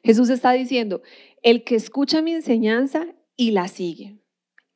[0.03, 1.03] Jesús está diciendo,
[1.43, 4.19] el que escucha mi enseñanza y la sigue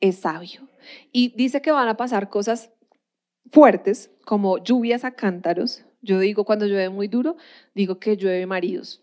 [0.00, 0.68] es sabio.
[1.12, 2.72] Y dice que van a pasar cosas
[3.52, 5.84] fuertes como lluvias a cántaros.
[6.02, 7.36] Yo digo, cuando llueve muy duro,
[7.74, 9.02] digo que llueve maridos.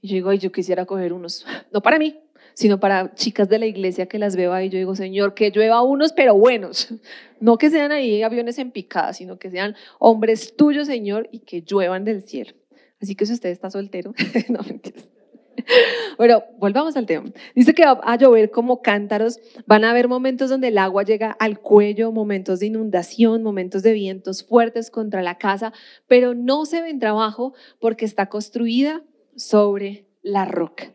[0.00, 2.20] Y yo digo, ay, yo quisiera coger unos, no para mí,
[2.54, 4.68] sino para chicas de la iglesia que las veo ahí.
[4.68, 6.88] Yo digo, Señor, que llueva unos, pero buenos.
[7.40, 11.60] No que sean ahí aviones en picada, sino que sean hombres tuyos, Señor, y que
[11.60, 12.54] lluevan del cielo.
[13.02, 14.14] Así que si usted está soltero,
[14.48, 15.06] no mentiras.
[16.16, 17.30] Bueno, volvamos al tema.
[17.54, 21.32] Dice que va a llover como cántaros, van a haber momentos donde el agua llega
[21.32, 25.72] al cuello, momentos de inundación, momentos de vientos fuertes contra la casa,
[26.06, 29.02] pero no se ven trabajo porque está construida
[29.36, 30.94] sobre la roca.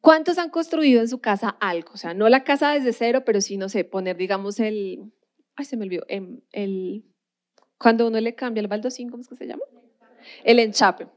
[0.00, 1.90] ¿Cuántos han construido en su casa algo?
[1.94, 5.12] O sea, no la casa desde cero, pero sí, no sé, poner, digamos, el,
[5.56, 7.04] ay, se me olvidó, em, el,
[7.78, 9.64] cuando uno le cambia el baldocín, ¿cómo es que se llama?
[10.44, 11.08] El enchape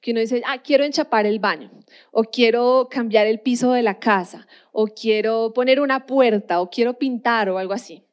[0.00, 1.70] que uno dice, ah, quiero enchapar el baño,
[2.12, 6.98] o quiero cambiar el piso de la casa, o quiero poner una puerta, o quiero
[6.98, 8.04] pintar o algo así.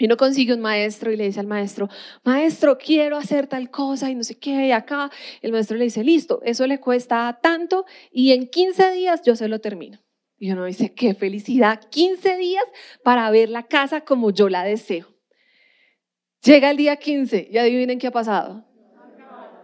[0.00, 1.88] Y uno consigue un maestro y le dice al maestro,
[2.22, 5.10] maestro, quiero hacer tal cosa y no sé qué, y acá.
[5.42, 9.48] El maestro le dice, listo, eso le cuesta tanto y en 15 días yo se
[9.48, 9.98] lo termino.
[10.38, 12.64] Y uno dice, qué felicidad, 15 días
[13.02, 15.08] para ver la casa como yo la deseo.
[16.44, 18.64] Llega el día 15 y adivinen qué ha pasado.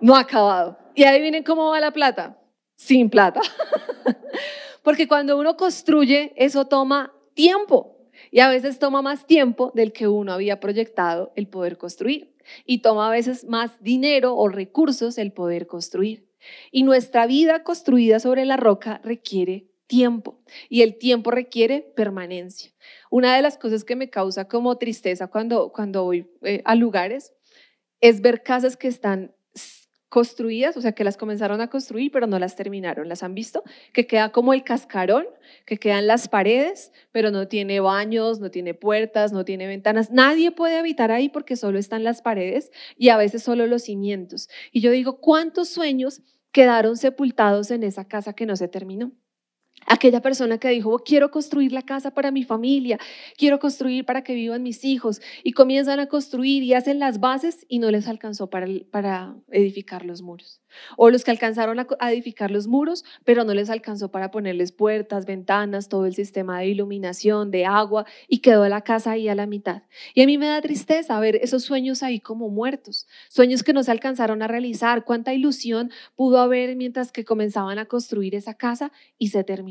[0.01, 0.84] No ha acabado.
[0.95, 2.39] Y adivinen cómo va la plata.
[2.77, 3.41] Sin plata.
[4.83, 7.99] Porque cuando uno construye, eso toma tiempo.
[8.31, 12.35] Y a veces toma más tiempo del que uno había proyectado el poder construir.
[12.67, 16.29] Y toma a veces más dinero o recursos el poder construir.
[16.71, 22.73] Y nuestra vida construida sobre la roca requiere tiempo y el tiempo requiere permanencia.
[23.11, 27.33] Una de las cosas que me causa como tristeza cuando, cuando voy eh, a lugares
[28.01, 29.35] es ver casas que están
[30.15, 33.09] construidas, o sea, que las comenzaron a construir, pero no las terminaron.
[33.09, 33.65] ¿Las han visto?
[33.93, 35.27] Que queda como el cascarón,
[35.67, 40.13] que quedan las paredes, pero no tiene baños, no tiene puertas, no tiene ventanas.
[40.13, 44.49] Nadie puede habitar ahí porque solo están las paredes y a veces solo los cimientos.
[44.71, 46.23] Y yo digo, ¿cuántos sueños
[46.53, 49.11] quedaron sepultados en esa casa que no se terminó?
[49.87, 52.99] Aquella persona que dijo, quiero construir la casa para mi familia,
[53.37, 57.67] quiero construir para que vivan mis hijos, y comienzan a construir y hacen las bases
[57.69, 60.63] y no les alcanzó para, para edificar los muros.
[60.97, 65.27] O los que alcanzaron a, edificar los muros, pero no les alcanzó para ponerles puertas,
[65.27, 69.47] ventanas, todo el sistema de iluminación, de agua, y quedó la casa ahí a la
[69.47, 69.83] mitad.
[70.15, 73.83] Y a mí me da tristeza ver esos sueños ahí como muertos, sueños que no
[73.83, 78.91] se alcanzaron a realizar, cuánta ilusión pudo haber mientras que comenzaban a construir esa casa
[79.19, 79.64] y se terminó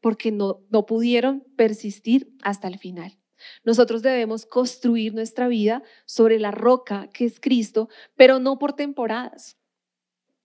[0.00, 3.18] porque no, no pudieron persistir hasta el final.
[3.64, 9.58] Nosotros debemos construir nuestra vida sobre la roca que es Cristo, pero no por temporadas.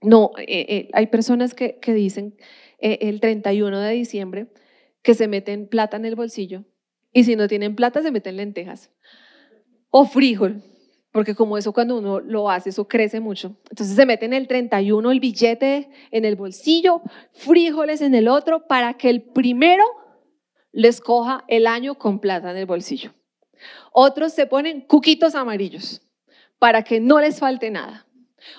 [0.01, 2.35] No, eh, eh, hay personas que, dicen
[2.79, 4.47] eh, el 31 de diciembre
[5.03, 6.65] que se meten plata en el bolsillo
[7.13, 8.91] y si no tienen plata se meten lentejas
[9.89, 10.63] o frijol,
[11.12, 13.58] porque como eso cuando uno lo hace, eso crece mucho.
[13.69, 17.02] Entonces se meten el 31 el billete en el bolsillo,
[17.34, 19.84] frijoles en el otro, para que el primero
[20.71, 23.13] les coja el año con plata en el bolsillo.
[23.91, 26.02] Otros se ponen cuquitos amarillos
[26.60, 28.08] para que no les falte nada.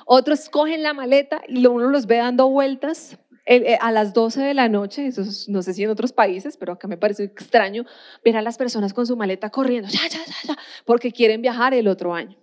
[0.07, 4.55] Otros cogen la maleta y uno los ve dando vueltas eh, a las 12 de
[4.55, 5.11] la noche,
[5.49, 7.85] no sé si en otros países, pero acá me parece extraño
[8.25, 11.89] ver a las personas con su maleta corriendo, ya, ya, ya, porque quieren viajar el
[11.89, 12.42] otro año.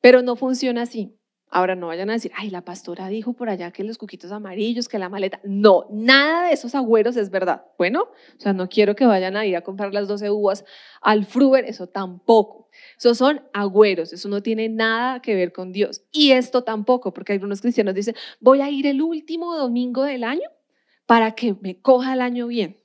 [0.00, 1.18] Pero no funciona así.
[1.50, 4.86] Ahora no vayan a decir, ay, la pastora dijo por allá que los cuquitos amarillos,
[4.86, 5.40] que la maleta.
[5.44, 7.64] No, nada de esos agüeros es verdad.
[7.78, 10.66] Bueno, o sea, no quiero que vayan a ir a comprar las 12 uvas
[11.00, 12.68] al Fruber, eso tampoco.
[12.98, 16.02] Esos son agüeros, eso no tiene nada que ver con Dios.
[16.12, 20.50] Y esto tampoco, porque algunos cristianos dicen, voy a ir el último domingo del año
[21.06, 22.78] para que me coja el año bien.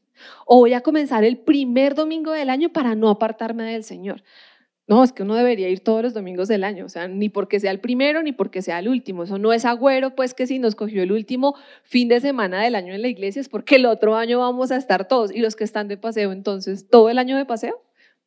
[0.46, 4.24] O voy a comenzar el primer domingo del año para no apartarme del Señor.
[4.86, 7.62] No, es que uno debería ir todos los domingos del año, o sea, ni porque
[7.62, 9.24] sea el primero ni porque sea el último.
[9.24, 12.76] Eso no es agüero, pues que si nos cogió el último fin de semana del
[12.76, 15.34] año en la iglesia es porque el otro año vamos a estar todos.
[15.34, 17.82] Y los que están de paseo, entonces, ¿todo el año de paseo?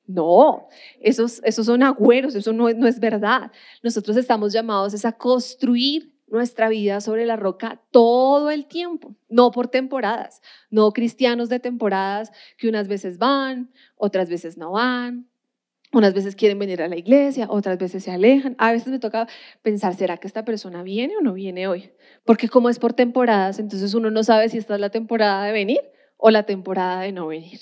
[0.07, 0.69] No,
[1.01, 3.53] esos, esos son agüeros, eso no, no es verdad.
[3.83, 9.51] Nosotros estamos llamados es a construir nuestra vida sobre la roca todo el tiempo, no
[9.51, 10.41] por temporadas,
[10.71, 15.29] no cristianos de temporadas que unas veces van, otras veces no van,
[15.93, 18.55] unas veces quieren venir a la iglesia, otras veces se alejan.
[18.59, 19.29] A veces me toca
[19.63, 21.91] pensar, ¿será que esta persona viene o no viene hoy?
[22.25, 25.53] Porque como es por temporadas, entonces uno no sabe si esta es la temporada de
[25.53, 25.81] venir
[26.17, 27.61] o la temporada de no venir.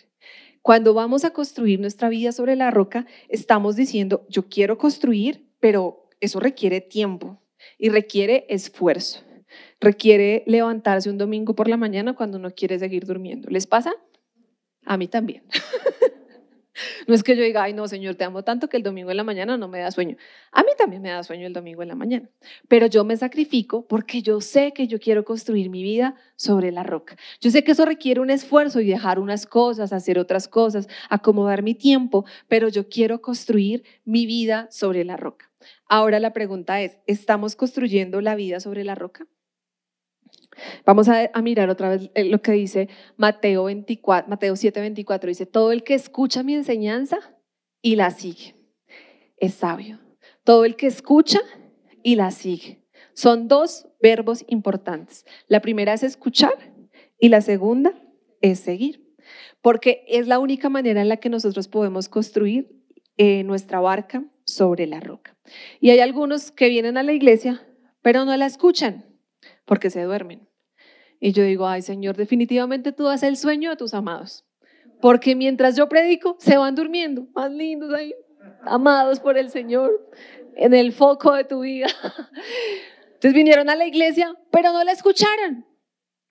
[0.63, 6.09] Cuando vamos a construir nuestra vida sobre la roca, estamos diciendo, yo quiero construir, pero
[6.21, 7.43] eso requiere tiempo
[7.79, 9.21] y requiere esfuerzo.
[9.79, 13.51] Requiere levantarse un domingo por la mañana cuando uno quiere seguir durmiendo.
[13.51, 13.93] ¿Les pasa?
[14.87, 15.43] A mí también.
[17.07, 19.17] No es que yo diga, ay, no, Señor, te amo tanto que el domingo en
[19.17, 20.17] la mañana no me da sueño.
[20.53, 22.29] A mí también me da sueño el domingo en la mañana.
[22.69, 26.83] Pero yo me sacrifico porque yo sé que yo quiero construir mi vida sobre la
[26.83, 27.17] roca.
[27.41, 31.63] Yo sé que eso requiere un esfuerzo y dejar unas cosas, hacer otras cosas, acomodar
[31.63, 35.51] mi tiempo, pero yo quiero construir mi vida sobre la roca.
[35.89, 39.27] Ahora la pregunta es, ¿estamos construyendo la vida sobre la roca?
[40.85, 45.29] Vamos a, mirar otra vez eh, lo que dice Mateo, 24, Mateo 7, 24.
[45.29, 47.19] Dice, todo el que escucha mi enseñanza
[47.83, 48.55] y la sigue
[49.37, 50.01] es sabio.
[50.45, 51.41] Todo el que escucha
[52.03, 52.83] y la sigue.
[53.15, 55.25] Son dos verbos importantes.
[55.49, 56.55] La primera es escuchar
[57.19, 57.95] y la segunda
[58.41, 59.05] es seguir.
[59.63, 62.85] Porque es la única manera en la que nosotros podemos construir
[63.17, 65.37] eh, nuestra barca sobre la roca.
[65.81, 67.67] Y hay algunos que vienen a la iglesia,
[68.03, 69.14] pero no la escuchan
[69.65, 70.49] porque se duermen.
[71.21, 74.45] Y yo digo, ay Señor, definitivamente tú das el sueño a tus amados.
[75.01, 78.15] Porque mientras yo predico, se van durmiendo, más lindos ahí,
[78.63, 80.11] amados por el Señor,
[80.57, 81.87] en el foco de tu vida.
[83.15, 85.67] Entonces vinieron a la iglesia, pero no la escucharon.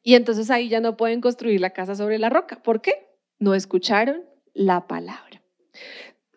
[0.03, 2.61] Y entonces ahí ya no pueden construir la casa sobre la roca.
[2.61, 3.07] ¿Por qué?
[3.39, 5.41] No escucharon la palabra.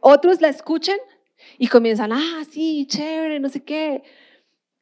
[0.00, 0.98] Otros la escuchan
[1.58, 4.04] y comienzan, ah, sí, chévere, no sé qué.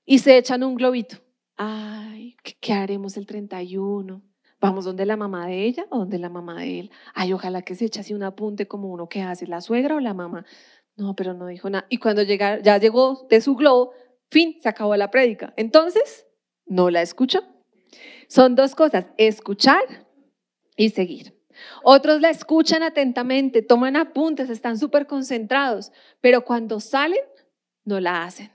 [0.04, 1.16] Y se echan un globito.
[1.56, 4.22] Ay, ¿qué, haremos el 31?
[4.60, 6.90] ¿Vamos donde la mamá de ella o donde la mamá de él?
[7.14, 10.00] Ay, ojalá que se eche así un apunte como uno que hace, la suegra o
[10.00, 10.44] la mamá.
[10.96, 11.86] No, pero no dijo nada.
[11.88, 13.92] Y cuando llega, ya llegó de su globo,
[14.30, 15.52] fin, se acabó la prédica.
[15.56, 16.26] Entonces,
[16.66, 17.42] no la escuchó.
[18.28, 19.82] Son dos cosas, escuchar
[20.76, 21.38] y seguir.
[21.84, 27.20] Otros la escuchan atentamente, toman apuntes, están súper concentrados, pero cuando salen,
[27.84, 28.50] no la hacen.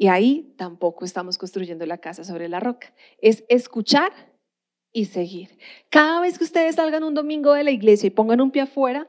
[0.00, 2.94] Y ahí tampoco estamos construyendo la casa sobre la roca.
[3.20, 4.12] Es escuchar
[4.92, 5.58] y seguir.
[5.90, 9.08] Cada vez que ustedes salgan un domingo de la iglesia y pongan un pie afuera,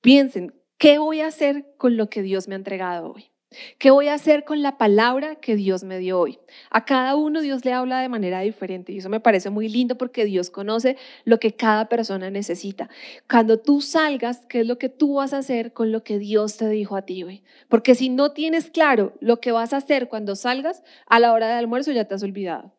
[0.00, 3.33] piensen, ¿qué voy a hacer con lo que Dios me ha entregado hoy?
[3.78, 6.38] ¿Qué voy a hacer con la palabra que Dios me dio hoy?
[6.70, 9.96] A cada uno Dios le habla de manera diferente y eso me parece muy lindo
[9.96, 12.88] porque Dios conoce lo que cada persona necesita.
[13.28, 16.56] Cuando tú salgas, ¿qué es lo que tú vas a hacer con lo que Dios
[16.56, 17.42] te dijo a ti hoy?
[17.68, 21.48] Porque si no tienes claro lo que vas a hacer cuando salgas, a la hora
[21.48, 22.72] de almuerzo ya te has olvidado.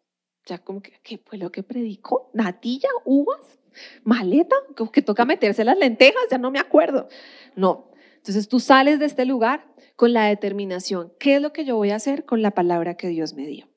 [0.46, 2.30] Ya como que, ¿qué fue lo que predicó?
[2.34, 2.90] ¿Natilla?
[3.04, 3.60] ¿Uvas?
[4.04, 4.56] ¿Maleta?
[4.92, 7.08] Que toca meterse las lentejas, ya no me acuerdo.
[7.56, 7.90] No.
[8.26, 11.92] Entonces tú sales de este lugar con la determinación, ¿qué es lo que yo voy
[11.92, 13.70] a hacer con la palabra que Dios me dio?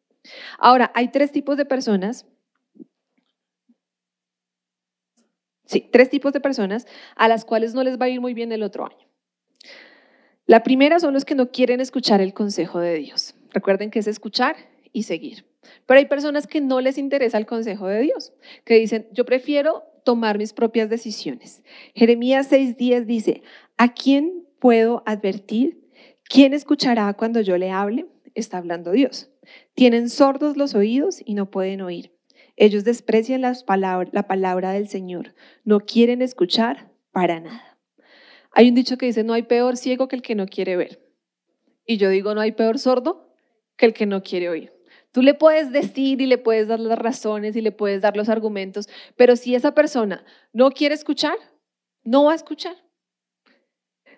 [0.59, 2.25] Ahora, hay tres tipos de personas.
[5.67, 8.51] Sí, tres tipos de personas a las cuales no les va a ir muy bien
[8.51, 9.07] el otro año.
[10.47, 13.35] La primera son los que no quieren escuchar el consejo de Dios.
[13.51, 14.57] Recuerden que es escuchar
[14.95, 15.45] y seguir.
[15.85, 18.33] Pero hay personas que no les interesa el consejo de Dios,
[18.65, 21.63] que dicen, yo prefiero tomar mis propias decisiones.
[21.95, 23.43] Jeremías 6:10 dice,
[23.79, 25.89] ¿a quién puedo advertir?
[26.29, 28.07] ¿Quién escuchará cuando yo le hable?
[28.35, 29.31] Está hablando Dios.
[29.75, 32.13] Tienen sordos los oídos y no pueden oír.
[32.57, 35.35] Ellos desprecian la palabra del Señor.
[35.65, 37.79] No quieren escuchar para nada.
[38.51, 41.01] Hay un dicho que dice, no hay peor ciego que el que no quiere ver.
[41.87, 43.33] Y yo digo, no hay peor sordo
[43.77, 44.73] que el que no quiere oír.
[45.13, 48.29] Tú le puedes decir y le puedes dar las razones y le puedes dar los
[48.29, 51.37] argumentos, pero si esa persona no quiere escuchar,
[52.03, 52.77] no va a escuchar.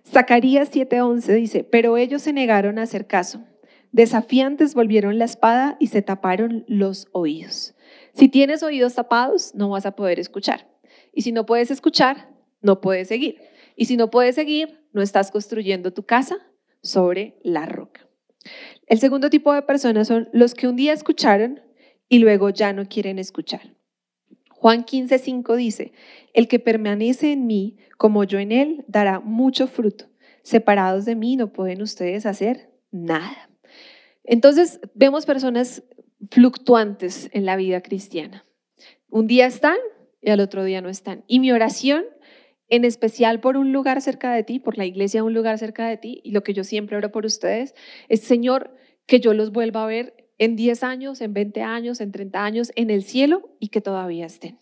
[0.06, 3.44] Zacarías 7:11 dice, pero ellos se negaron a hacer caso.
[3.92, 7.74] Desafiantes volvieron la espada y se taparon los oídos.
[8.12, 10.68] Si tienes oídos tapados, no vas a poder escuchar.
[11.12, 12.28] Y si no puedes escuchar,
[12.60, 13.40] no puedes seguir.
[13.76, 16.36] Y si no puedes seguir, no estás construyendo tu casa
[16.82, 18.06] sobre la roca.
[18.86, 21.60] El segundo tipo de personas son los que un día escucharon
[22.08, 23.74] y luego ya no quieren escuchar.
[24.60, 25.92] Juan 15:5 dice,
[26.34, 30.04] el que permanece en mí, como yo en él, dará mucho fruto.
[30.42, 33.48] Separados de mí no pueden ustedes hacer nada.
[34.22, 35.82] Entonces vemos personas
[36.30, 38.44] fluctuantes en la vida cristiana.
[39.08, 39.78] Un día están
[40.20, 41.24] y al otro día no están.
[41.26, 42.04] Y mi oración,
[42.68, 45.96] en especial por un lugar cerca de ti, por la iglesia, un lugar cerca de
[45.96, 47.74] ti, y lo que yo siempre oro por ustedes,
[48.10, 52.12] es, Señor, que yo los vuelva a ver en 10 años, en 20 años, en
[52.12, 54.58] 30 años, en el cielo y que todavía estén.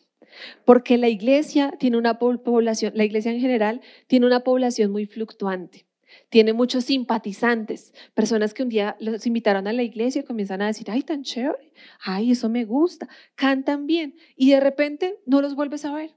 [0.64, 5.87] Porque la iglesia tiene una población, la iglesia en general tiene una población muy fluctuante.
[6.31, 10.67] Tiene muchos simpatizantes, personas que un día los invitaron a la iglesia y comienzan a
[10.67, 15.55] decir, ay, tan chévere, ay, eso me gusta, cantan bien, y de repente no los
[15.55, 16.17] vuelves a ver.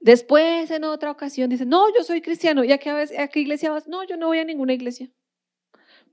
[0.00, 3.70] Después, en otra ocasión, dicen, no, yo soy cristiano, ¿y a qué, a qué iglesia
[3.70, 3.86] vas?
[3.86, 5.10] No, yo no voy a ninguna iglesia.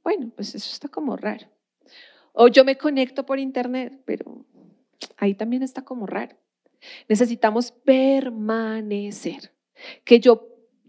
[0.04, 1.47] Bueno, pues eso está como raro.
[2.34, 4.46] O yo me conecto por internet, pero
[5.17, 6.36] ahí también está como raro.
[7.08, 9.52] Necesitamos permanecer.
[10.04, 10.48] Que yo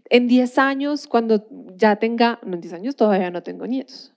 [0.09, 4.13] en 10 años, cuando ya tenga, no en 10 años todavía no tengo nietos.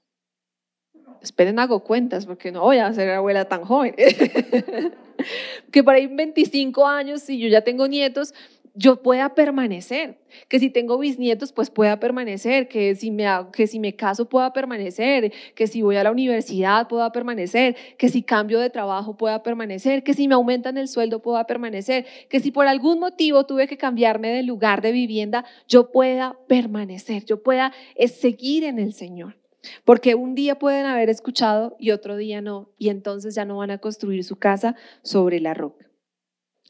[1.23, 3.95] Esperen, hago cuentas porque no voy a ser abuela tan joven.
[5.73, 8.35] que por ahí en 25 años, si yo ya tengo nietos,
[8.77, 13.81] yo pueda permanecer, que si tengo bisnietos, pues pueda permanecer, que si, me, que si
[13.81, 18.61] me caso pueda permanecer, que si voy a la universidad pueda permanecer, que si cambio
[18.61, 22.67] de trabajo pueda permanecer, que si me aumentan el sueldo pueda permanecer, que si por
[22.67, 28.09] algún motivo tuve que cambiarme de lugar de vivienda, yo pueda permanecer, yo pueda eh,
[28.09, 29.37] seguir en el Señor.
[29.85, 33.71] Porque un día pueden haber escuchado y otro día no, y entonces ya no van
[33.71, 35.86] a construir su casa sobre la roca.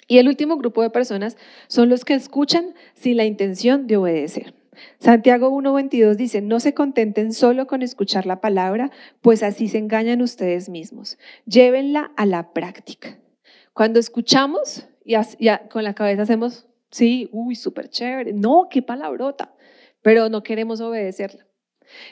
[0.06, 1.36] Y el último grupo de personas
[1.68, 4.54] son los que escuchan sin la intención de obedecer.
[4.98, 8.90] Santiago 1.22 dice, no se contenten solo con escuchar la palabra,
[9.20, 11.18] pues así se engañan ustedes mismos.
[11.46, 13.18] Llévenla a la práctica.
[13.72, 18.32] Cuando escuchamos, ya con la cabeza hacemos, sí, uy, súper chévere.
[18.32, 19.54] No, qué palabrota,
[20.02, 21.46] pero no queremos obedecerla.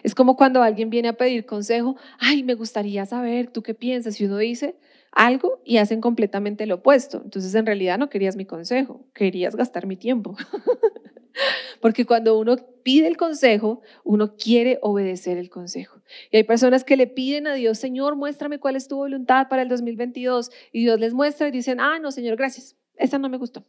[0.02, 4.20] Es como cuando alguien viene a pedir consejo, ay, me gustaría saber, ¿tú qué piensas?
[4.20, 4.76] Y uno dice
[5.14, 7.20] algo y hacen completamente lo opuesto.
[7.24, 10.36] Entonces, en realidad no querías mi consejo, querías gastar mi tiempo.
[11.80, 16.00] Porque cuando uno pide el consejo, uno quiere obedecer el consejo.
[16.30, 19.62] Y hay personas que le piden a Dios, Señor, muéstrame cuál es tu voluntad para
[19.62, 20.50] el 2022.
[20.72, 22.76] Y Dios les muestra y dicen, ah, no, Señor, gracias.
[22.96, 23.64] Esa no me gustó.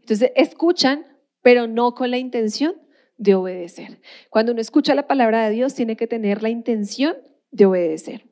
[0.00, 1.06] Entonces, escuchan,
[1.42, 2.74] pero no con la intención
[3.16, 4.00] de obedecer.
[4.30, 7.16] Cuando uno escucha la palabra de Dios, tiene que tener la intención
[7.50, 8.29] de obedecer.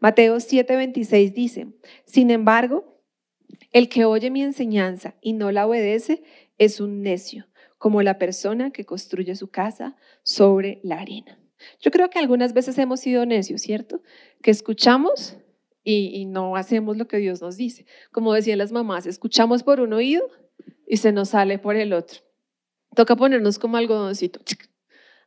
[0.00, 1.66] Mateo 7:26 dice,
[2.04, 3.02] sin embargo,
[3.72, 6.22] el que oye mi enseñanza y no la obedece
[6.58, 7.46] es un necio,
[7.78, 11.38] como la persona que construye su casa sobre la arena.
[11.80, 14.02] Yo creo que algunas veces hemos sido necios, ¿cierto?
[14.42, 15.36] Que escuchamos
[15.82, 17.86] y, y no hacemos lo que Dios nos dice.
[18.12, 20.28] Como decían las mamás, escuchamos por un oído
[20.86, 22.20] y se nos sale por el otro.
[22.94, 24.40] Toca ponernos como algodoncito,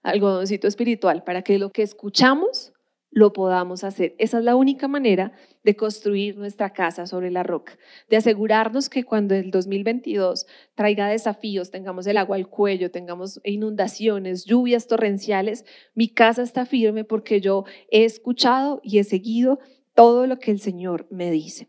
[0.02, 2.74] algodoncito espiritual, para que lo que escuchamos
[3.12, 4.16] lo podamos hacer.
[4.18, 5.32] Esa es la única manera
[5.64, 7.78] de construir nuestra casa sobre la roca,
[8.10, 10.46] de asegurarnos que cuando el 2022
[10.76, 17.04] traiga desafíos, tengamos el agua al cuello, tengamos inundaciones, lluvias torrenciales, mi casa está firme
[17.04, 19.60] porque yo he escuchado y he seguido
[20.00, 21.68] todo lo que el Señor me dice.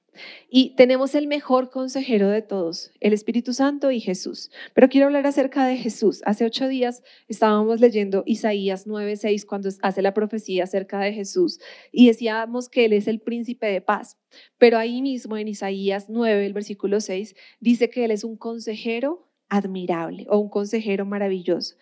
[0.48, 4.52] Y tenemos el mejor consejero de todos, el Espíritu Santo y Jesús.
[4.72, 6.22] Pero quiero hablar acerca de Jesús.
[6.24, 11.58] Hace ocho días estábamos leyendo Isaías 9:6 cuando hace la profecía acerca de Jesús
[11.90, 14.16] y decíamos que Él es el príncipe de paz.
[14.58, 19.28] Pero ahí mismo en Isaías 9, el versículo 6, dice que Él es un consejero
[19.48, 21.74] admirable o un consejero maravilloso.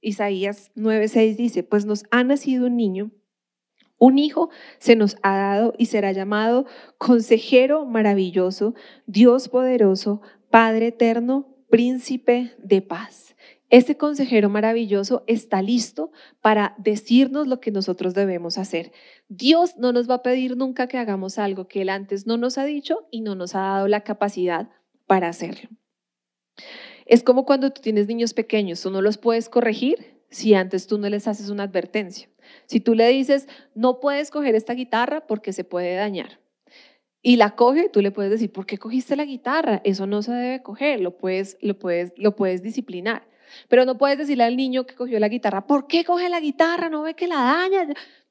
[0.00, 3.10] Isaías 9:6 dice, pues nos ha nacido un niño
[3.98, 8.74] un hijo se nos ha dado y será llamado consejero maravilloso,
[9.06, 13.36] Dios poderoso, Padre eterno, príncipe de paz.
[13.70, 18.92] Este consejero maravilloso está listo para decirnos lo que nosotros debemos hacer.
[19.28, 22.56] Dios no nos va a pedir nunca que hagamos algo que Él antes no nos
[22.56, 24.70] ha dicho y no nos ha dado la capacidad
[25.06, 25.68] para hacerlo.
[27.04, 30.98] Es como cuando tú tienes niños pequeños, tú no los puedes corregir si antes tú
[30.98, 32.28] no les haces una advertencia.
[32.66, 36.38] Si tú le dices, no puedes coger esta guitarra porque se puede dañar,
[37.22, 39.80] y la coge, tú le puedes decir, ¿por qué cogiste la guitarra?
[39.84, 43.26] Eso no se debe coger, lo puedes, lo puedes, lo puedes disciplinar.
[43.68, 46.88] Pero no puedes decirle al niño que cogió la guitarra, ¿por qué coge la guitarra?
[46.88, 47.88] ¿No ve que la daña?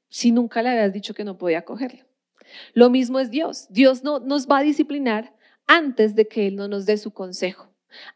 [0.10, 2.06] Si nunca le habías dicho que no podía cogerla.
[2.74, 3.68] Lo mismo es Dios.
[3.70, 7.67] Dios no nos va a disciplinar antes de que Él no nos dé su consejo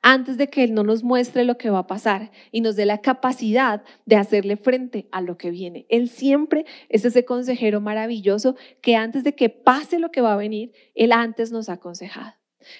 [0.01, 2.85] antes de que Él no nos muestre lo que va a pasar y nos dé
[2.85, 5.85] la capacidad de hacerle frente a lo que viene.
[5.89, 10.37] Él siempre es ese consejero maravilloso que antes de que pase lo que va a
[10.37, 12.33] venir, Él antes nos ha aconsejado.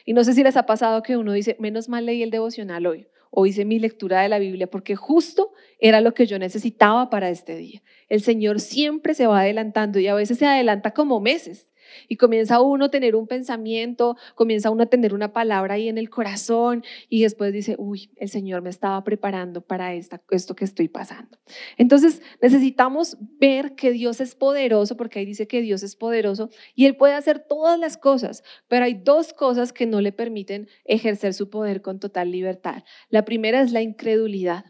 [0.06, 2.86] Y no sé si les ha pasado que uno dice, menos mal leí el devocional
[2.86, 7.10] hoy o hice mi lectura de la Biblia porque justo era lo que yo necesitaba
[7.10, 7.82] para este día.
[8.10, 11.71] El Señor siempre se va adelantando y a veces se adelanta como meses.
[12.08, 15.98] Y comienza uno a tener un pensamiento, comienza uno a tener una palabra ahí en
[15.98, 20.66] el corazón y después dice, uy, el Señor me estaba preparando para esta, esto que
[20.66, 21.38] estoy pasando.
[21.78, 26.86] Entonces necesitamos ver que Dios es poderoso, porque ahí dice que Dios es poderoso y
[26.86, 31.34] Él puede hacer todas las cosas, pero hay dos cosas que no le permiten ejercer
[31.34, 32.84] su poder con total libertad.
[33.10, 34.66] La primera es la incredulidad,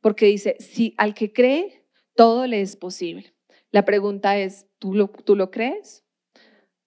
[0.00, 3.34] porque dice, si al que cree, todo le es posible.
[3.70, 6.03] La pregunta es, ¿tú lo, tú lo crees?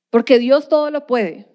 [0.10, 1.48] Porque Dios todo lo puede.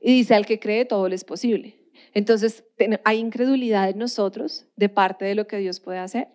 [0.00, 1.78] Y dice, al que cree todo le es posible.
[2.14, 2.64] Entonces,
[3.04, 6.28] hay incredulidad en nosotros de parte de lo que Dios puede hacer.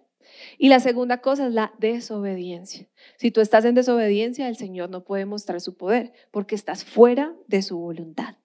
[0.58, 2.88] Y la segunda cosa es la desobediencia.
[3.18, 7.36] Si tú estás en desobediencia, el Señor no puede mostrar su poder porque estás fuera
[7.48, 8.36] de su voluntad.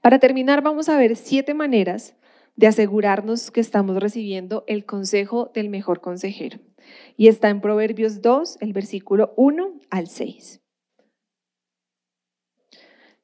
[0.00, 2.16] Para terminar, vamos a ver siete maneras
[2.56, 6.58] de asegurarnos que estamos recibiendo el consejo del mejor consejero.
[7.16, 10.63] Y está en Proverbios 2, el versículo 1 al 6.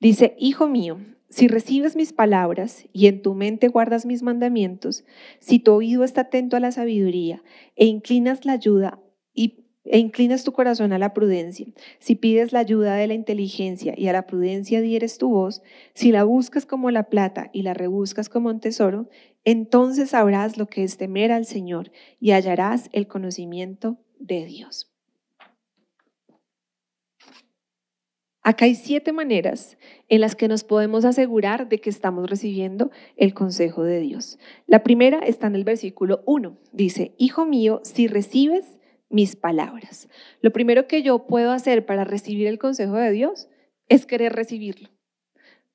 [0.01, 0.98] Dice, Hijo mío,
[1.28, 5.05] si recibes mis palabras y en tu mente guardas mis mandamientos,
[5.40, 7.42] si tu oído está atento a la sabiduría
[7.76, 8.98] e inclinas la ayuda
[9.34, 11.66] y, e inclinas tu corazón a la prudencia,
[11.98, 16.12] si pides la ayuda de la inteligencia y a la prudencia dieres tu voz, si
[16.12, 19.11] la buscas como la plata y la rebuscas como un tesoro,
[19.44, 24.89] entonces sabrás lo que es temer al Señor y hallarás el conocimiento de Dios.
[28.51, 29.78] Acá hay siete maneras
[30.09, 34.40] en las que nos podemos asegurar de que estamos recibiendo el consejo de Dios.
[34.66, 36.59] La primera está en el versículo 1.
[36.72, 38.76] Dice, Hijo mío, si recibes
[39.09, 40.09] mis palabras.
[40.40, 43.48] Lo primero que yo puedo hacer para recibir el consejo de Dios
[43.88, 44.88] es querer recibirlo.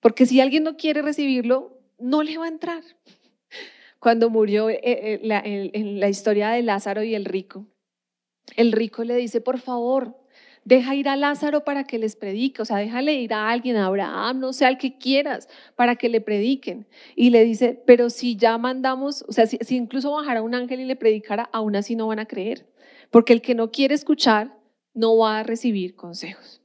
[0.02, 2.84] Porque si alguien no quiere recibirlo, no le va a entrar.
[4.00, 5.22] Cuando murió eh, eh,
[5.74, 7.68] en la historia de Lázaro y el rico,
[8.58, 10.25] el rico le dice, por favor,
[10.66, 13.86] deja ir a Lázaro para que les predique, o sea, déjale ir a alguien, a
[13.86, 16.88] Abraham, no sé, al que quieras, para que le prediquen.
[17.16, 20.82] Y le dice, pero si ya mandamos, o sea, si, si incluso bajara un ángel
[20.82, 22.68] y le predicara, aún así no van a creer,
[23.12, 24.58] porque el que no quiere escuchar
[24.94, 26.62] no va a recibir consejos.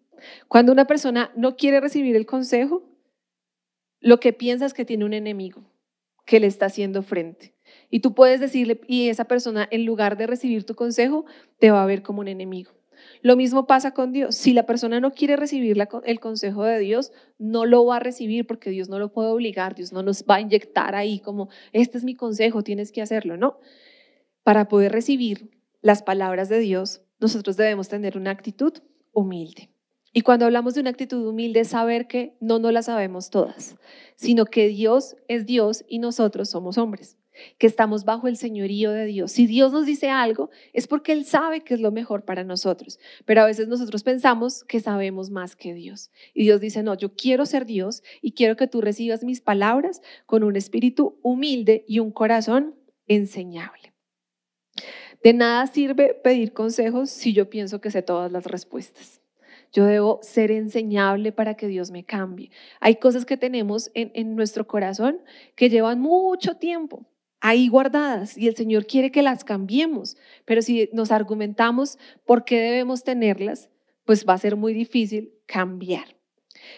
[0.49, 2.83] Cuando una persona no quiere recibir el consejo,
[4.01, 5.63] lo que piensa es que tiene un enemigo
[6.25, 7.55] que le está haciendo frente.
[7.91, 11.27] Y tú puedes decirle, y esa persona en lugar de recibir tu consejo,
[11.59, 12.80] te va a ver como un enemigo.
[13.23, 14.35] Lo mismo pasa con Dios.
[14.35, 18.47] Si la persona no quiere recibir el consejo de Dios, no lo va a recibir
[18.47, 21.99] porque Dios no lo puede obligar, Dios no nos va a inyectar ahí como, este
[21.99, 23.59] es mi consejo, tienes que hacerlo, ¿no?
[24.43, 25.51] Para poder recibir
[25.83, 28.73] las palabras de Dios, nosotros debemos tener una actitud
[29.13, 29.71] humilde.
[30.13, 33.77] Y cuando hablamos de una actitud humilde, saber que no nos la sabemos todas,
[34.17, 37.17] sino que Dios es Dios y nosotros somos hombres,
[37.59, 39.33] que estamos bajo el señorío de Dios.
[39.33, 42.99] Si Dios nos dice algo, es porque Él sabe que es lo mejor para nosotros,
[43.25, 46.11] pero a veces nosotros pensamos que sabemos más que Dios.
[46.35, 50.03] Y Dios dice, no, yo quiero ser Dios y quiero que tú recibas mis palabras
[50.27, 52.75] con un espíritu humilde y un corazón
[53.07, 53.93] enseñable.
[55.23, 59.21] De nada sirve pedir consejos si yo pienso que sé todas las respuestas.
[59.73, 62.51] Yo debo ser enseñable para que Dios me cambie.
[62.81, 65.21] Hay cosas que tenemos en, en nuestro corazón
[65.55, 67.07] que llevan mucho tiempo
[67.41, 72.61] ahí guardadas y el Señor quiere que las cambiemos, pero si nos argumentamos por qué
[72.61, 73.71] debemos tenerlas,
[74.05, 76.17] pues va a ser muy difícil cambiar.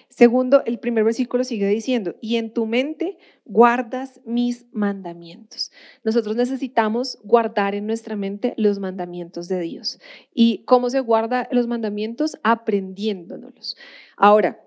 [0.08, 5.72] Segundo, el primer versículo sigue diciendo, y en tu mente guardas mis mandamientos.
[6.04, 9.98] Nosotros necesitamos guardar en nuestra mente los mandamientos de Dios.
[10.32, 12.38] ¿Y cómo se guarda los mandamientos?
[12.42, 13.76] Aprendiéndonos.
[14.16, 14.62] Ahora,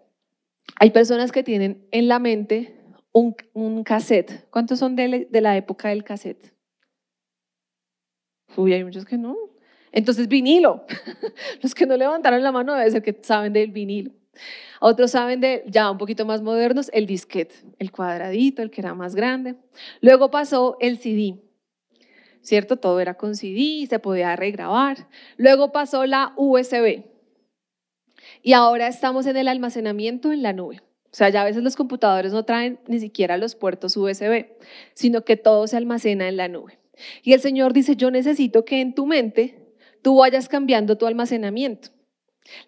[0.78, 2.76] hay personas que tienen en la mente
[3.16, 4.46] un, un cassette.
[4.50, 6.54] ¿Cuántos son de, de la época del cassette?
[8.58, 9.38] Uy, hay muchos que no.
[9.94, 10.86] Entonces, vinilo.
[11.62, 14.12] Los que no levantaron la mano debe ser que saben del vinilo.
[14.82, 18.94] Otros saben de, ya un poquito más modernos, el disquete, el cuadradito, el que era
[18.94, 19.56] más grande.
[20.02, 21.42] Luego pasó el CD,
[22.42, 22.76] ¿cierto?
[22.76, 25.08] Todo era con CD, se podía regrabar.
[25.38, 27.06] Luego pasó la USB.
[28.44, 30.82] Y ahora estamos en el almacenamiento en la nube.
[31.16, 34.48] O sea, ya a veces los computadores no traen ni siquiera los puertos USB,
[34.96, 36.78] sino que todo se almacena en la nube.
[37.24, 41.88] Y el Señor dice, yo necesito que en tu mente tú vayas cambiando tu almacenamiento,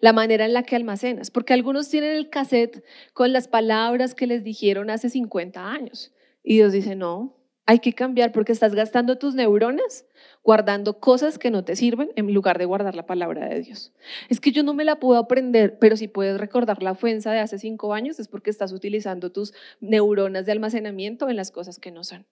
[0.00, 2.82] la manera en la que almacenas, porque algunos tienen el cassette
[3.12, 6.14] con las palabras que les dijeron hace 50 años.
[6.42, 7.36] Y Dios dice, no,
[7.68, 10.06] hay que cambiar porque estás gastando tus neuronas
[10.42, 13.92] guardando cosas que no te sirven en lugar de guardar la palabra de Dios.
[14.30, 17.40] Es que yo no me la puedo aprender, pero si puedes recordar la ofensa de
[17.40, 19.52] hace cinco años es porque estás utilizando tus
[19.82, 22.24] neuronas de almacenamiento en las cosas que no son.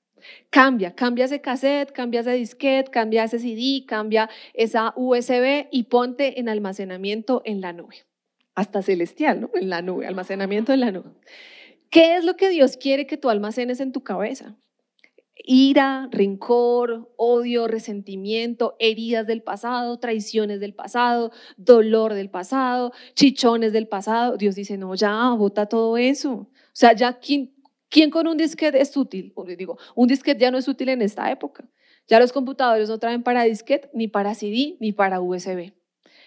[0.49, 6.41] Cambia, cambia ese cassette, cambia ese disquete, cambia ese CD, cambia esa USB y ponte
[6.41, 8.07] en almacenamiento en la nube.
[8.55, 9.51] Hasta celestial, ¿no?
[9.53, 11.11] En la nube, almacenamiento en la nube.
[11.91, 14.57] ¿Qué es lo que Dios quiere que tú almacenes en tu cabeza?
[15.45, 23.87] Ira, rencor, odio, resentimiento, heridas del pasado, traiciones del pasado, dolor del pasado, chichones del
[23.87, 24.39] pasado.
[24.39, 26.33] Dios dice, no, ya, bota todo eso.
[26.33, 27.53] O sea, ya, ¿quién,
[28.11, 29.35] con un disquete es útil?
[29.59, 31.69] Digo, un disquete ya no es útil en esta época.
[32.09, 35.73] Ya los computadores no traen para disquete, ni para CD, ni para USB.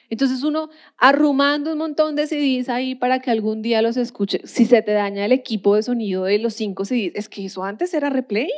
[0.10, 4.42] Entonces uno arrumando un montón de CDs ahí para que algún día los escuche.
[4.46, 7.64] Si se te daña el equipo de sonido de los cinco CDs, es que eso
[7.64, 8.50] antes era replay.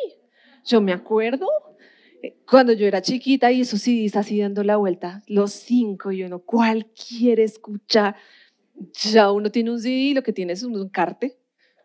[0.66, 1.48] Yo me acuerdo
[2.22, 6.24] eh, cuando yo era chiquita y esos CDs así dando la vuelta, los cinco, y
[6.24, 8.16] uno, ¿cuál quiere escuchar?
[9.04, 11.38] Ya uno tiene un CD y lo que tiene es un carte,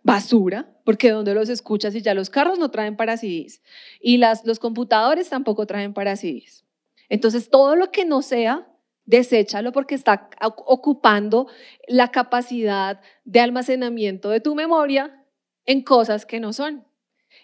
[0.03, 3.63] basura, porque donde los escuchas y ya los carros no traen para CDs
[4.01, 6.65] y las, los computadores tampoco traen para CDs.
[7.09, 8.69] Entonces todo lo que no sea,
[9.05, 11.49] deséchalo porque está oc- ocupando
[11.89, 15.25] la capacidad de almacenamiento de tu memoria
[15.65, 16.85] en cosas que no son.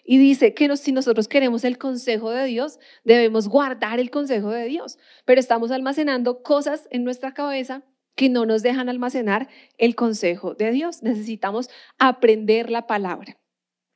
[0.03, 4.65] Y dice que si nosotros queremos el consejo de Dios, debemos guardar el consejo de
[4.65, 7.83] Dios, pero estamos almacenando cosas en nuestra cabeza
[8.15, 9.47] que no nos dejan almacenar
[9.77, 11.01] el consejo de Dios.
[11.03, 13.37] Necesitamos aprender la palabra.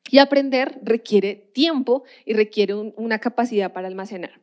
[0.09, 4.41] Y aprender requiere tiempo y requiere un- una capacidad para almacenar.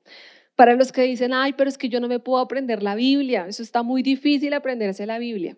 [0.56, 3.46] Para los que dicen, ay, pero es que yo no me puedo aprender la Biblia,
[3.48, 5.56] eso está muy difícil aprenderse la Biblia.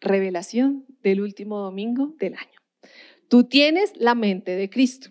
[0.00, 2.60] revelación del último domingo del año.
[3.30, 5.08] Tú tienes la mente de Cristo.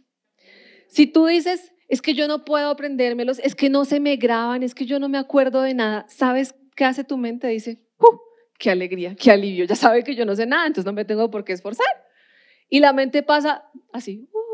[0.88, 4.64] Si tú dices, es que yo no puedo aprendérmelos, es que no se me graban,
[4.64, 7.48] es que yo no me acuerdo de nada, ¿sabes qué hace tu mente?
[7.48, 8.18] Dice, ¡uh!
[8.58, 9.66] ¡Qué alegría, qué alivio!
[9.66, 11.86] Ya sabe que yo no sé nada, entonces no me tengo por qué esforzar.
[12.70, 14.46] Y la mente pasa así, ¡uh!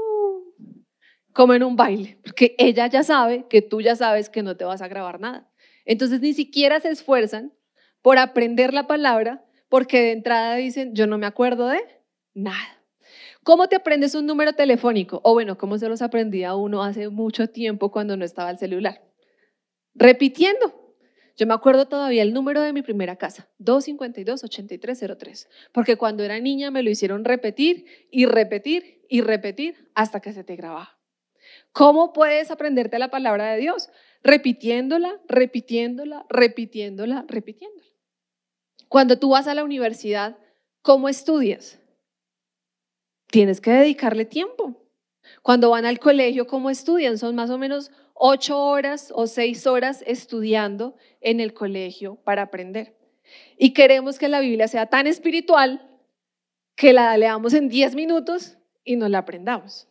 [1.33, 4.65] como en un baile, porque ella ya sabe que tú ya sabes que no te
[4.65, 5.49] vas a grabar nada.
[5.85, 7.53] Entonces ni siquiera se esfuerzan
[8.01, 11.79] por aprender la palabra, porque de entrada dicen, yo no me acuerdo de
[12.33, 12.80] nada.
[13.43, 15.19] ¿Cómo te aprendes un número telefónico?
[15.23, 19.01] O bueno, ¿cómo se los aprendía uno hace mucho tiempo cuando no estaba el celular?
[19.95, 20.95] Repitiendo.
[21.37, 26.69] Yo me acuerdo todavía el número de mi primera casa, 252-8303, porque cuando era niña
[26.69, 30.99] me lo hicieron repetir y repetir y repetir hasta que se te grababa.
[31.71, 33.89] ¿Cómo puedes aprenderte la palabra de Dios?
[34.21, 37.87] Repitiéndola, repitiéndola, repitiéndola, repitiéndola.
[38.87, 40.37] Cuando tú vas a la universidad,
[40.83, 41.80] ¿cómo estudias?
[43.31, 44.75] Tienes que dedicarle tiempo.
[45.41, 47.17] Cuando van al colegio, ¿cómo estudian?
[47.17, 52.95] Son más o menos ocho horas o seis horas estudiando en el colegio para aprender.
[53.57, 55.89] Y queremos que la Biblia sea tan espiritual
[56.75, 59.87] que la leamos en diez minutos y nos la aprendamos.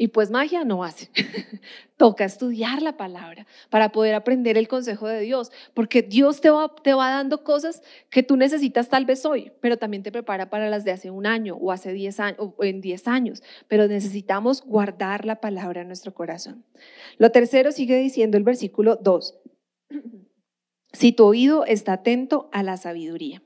[0.00, 1.10] Y pues magia no hace.
[1.96, 6.72] Toca estudiar la palabra para poder aprender el consejo de Dios, porque Dios te va,
[6.72, 10.70] te va dando cosas que tú necesitas tal vez hoy, pero también te prepara para
[10.70, 13.42] las de hace un año o hace diez años o en diez años.
[13.66, 16.64] Pero necesitamos guardar la palabra en nuestro corazón.
[17.18, 19.38] Lo tercero sigue diciendo el versículo 2.
[20.94, 23.42] Si tu oído está atento a la sabiduría.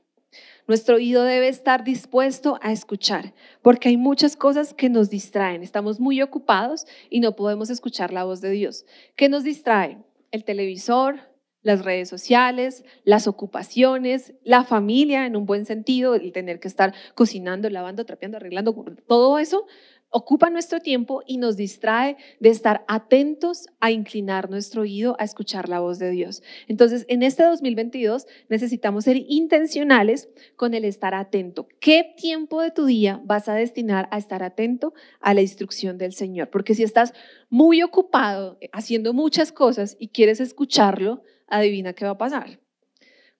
[0.65, 5.61] Nuestro oído debe estar dispuesto a escuchar, porque hay muchas cosas que nos distraen.
[5.61, 8.85] Estamos muy ocupados y no podemos escuchar la voz de Dios.
[9.17, 9.97] ¿Qué nos distrae?
[10.31, 11.19] El televisor,
[11.63, 16.93] las redes sociales, las ocupaciones, la familia en un buen sentido, el tener que estar
[17.13, 18.73] cocinando, lavando, trapeando, arreglando,
[19.05, 19.65] todo eso
[20.13, 25.67] ocupa nuestro tiempo y nos distrae de estar atentos a inclinar nuestro oído a escuchar
[25.67, 26.43] la voz de Dios.
[26.67, 31.67] Entonces, en este 2022 necesitamos ser intencionales con el estar atento.
[31.79, 36.13] ¿Qué tiempo de tu día vas a destinar a estar atento a la instrucción del
[36.13, 36.51] Señor?
[36.51, 37.13] Porque si estás
[37.49, 42.59] muy ocupado eh, haciendo muchas cosas y quieres escucharlo, adivina qué va a pasar.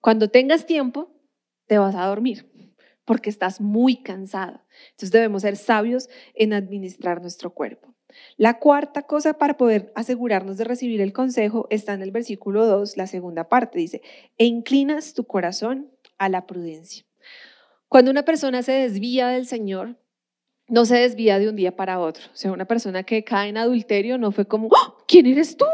[0.00, 1.14] Cuando tengas tiempo,
[1.66, 2.52] te vas a dormir
[3.04, 4.62] porque estás muy cansado.
[4.90, 7.94] Entonces debemos ser sabios en administrar nuestro cuerpo.
[8.36, 12.96] La cuarta cosa para poder asegurarnos de recibir el consejo está en el versículo 2,
[12.96, 13.78] la segunda parte.
[13.78, 14.02] Dice,
[14.38, 17.04] e inclinas tu corazón a la prudencia.
[17.88, 19.96] Cuando una persona se desvía del Señor,
[20.68, 22.24] no se desvía de un día para otro.
[22.32, 25.04] O sea, una persona que cae en adulterio no fue como, ¡Oh!
[25.06, 25.66] ¿quién eres tú?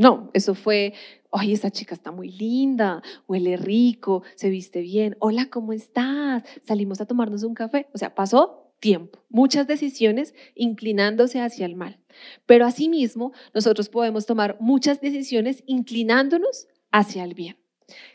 [0.00, 0.94] No, eso fue
[1.28, 5.14] Oye, esta chica está muy linda, huele rico, se viste bien.
[5.20, 6.42] Hola, ¿cómo estás?
[6.64, 7.86] Salimos a tomarnos un café.
[7.92, 12.00] O sea, pasó tiempo, muchas decisiones inclinándose hacia el mal.
[12.46, 17.58] Pero asimismo, nosotros podemos tomar muchas decisiones inclinándonos hacia el bien.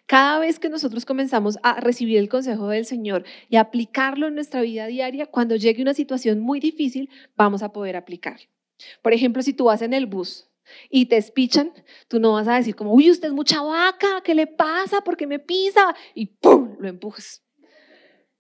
[0.08, 4.62] Cada vez que nosotros comenzamos a recibir el consejo del Señor y aplicarlo en nuestra
[4.62, 8.48] vida diaria, cuando llegue una situación muy difícil, vamos a poder aplicarlo.
[9.04, 10.50] Por ejemplo, si tú vas en el bus
[10.90, 11.72] y te espichan,
[12.08, 15.02] tú no vas a decir como, uy, usted es mucha vaca, ¿qué le pasa?
[15.02, 15.96] ¿Por qué me pisa?
[16.14, 16.76] Y ¡pum!
[16.80, 17.44] lo empujas.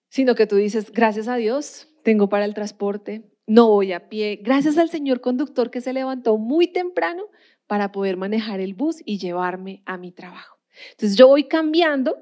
[0.09, 4.39] Sino que tú dices, gracias a Dios, tengo para el transporte, no voy a pie.
[4.41, 7.23] Gracias al señor conductor que se levantó muy temprano
[7.67, 10.59] para poder manejar el bus y llevarme a mi trabajo.
[10.91, 12.17] Entonces yo voy cambiando,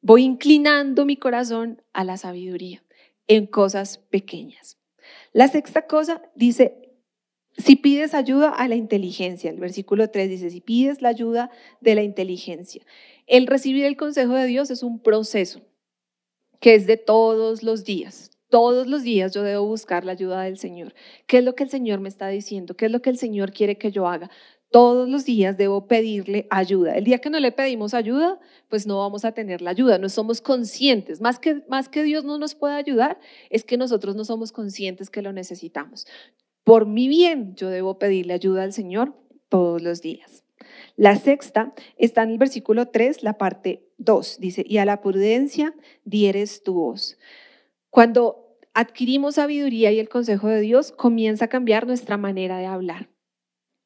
[0.00, 2.82] voy inclinando mi corazón a la sabiduría
[3.28, 4.78] en cosas pequeñas.
[5.32, 6.81] La sexta cosa dice,
[7.56, 11.50] si pides ayuda a la inteligencia, el versículo 3 dice, si pides la ayuda
[11.80, 12.82] de la inteligencia.
[13.26, 15.60] El recibir el consejo de Dios es un proceso
[16.60, 18.30] que es de todos los días.
[18.48, 20.94] Todos los días yo debo buscar la ayuda del Señor.
[21.26, 22.76] ¿Qué es lo que el Señor me está diciendo?
[22.76, 24.30] ¿Qué es lo que el Señor quiere que yo haga?
[24.70, 26.94] Todos los días debo pedirle ayuda.
[26.94, 29.98] El día que no le pedimos ayuda, pues no vamos a tener la ayuda.
[29.98, 31.20] No somos conscientes.
[31.20, 33.18] Más que, más que Dios no nos pueda ayudar,
[33.50, 36.06] es que nosotros no somos conscientes que lo necesitamos.
[36.64, 39.14] Por mi bien, yo debo pedirle ayuda al Señor
[39.48, 40.44] todos los días.
[40.96, 44.38] La sexta está en el versículo 3, la parte 2.
[44.40, 47.18] Dice, y a la prudencia dieres tu voz.
[47.90, 53.08] Cuando adquirimos sabiduría y el consejo de Dios, comienza a cambiar nuestra manera de hablar.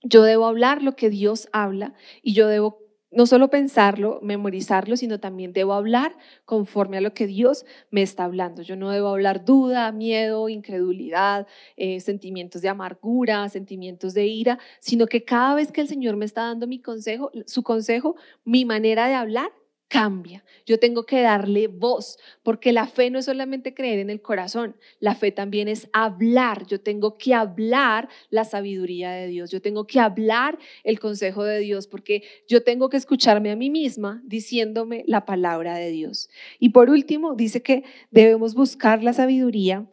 [0.03, 5.21] Yo debo hablar lo que Dios habla y yo debo no solo pensarlo, memorizarlo, sino
[5.21, 8.63] también debo hablar conforme a lo que Dios me está hablando.
[8.63, 11.47] Yo no debo hablar duda, miedo, incredulidad,
[11.77, 16.25] eh, sentimientos de amargura, sentimientos de ira, sino que cada vez que el Señor me
[16.25, 19.51] está dando mi consejo, su consejo, mi manera de hablar
[19.89, 20.45] cambia.
[20.65, 24.77] Yo tengo que darle voz, porque la fe no es solamente creer en el corazón,
[24.99, 26.67] la fe también es hablar.
[26.67, 31.61] Yo tengo que hablar la sabiduría de Dios, yo tengo que hablar el consejo de
[31.61, 36.29] Dios, porque yo tengo que escucharme a mí misma diciéndome la palabra de Dios.
[36.59, 39.87] Y por último, dice que debemos buscar la sabiduría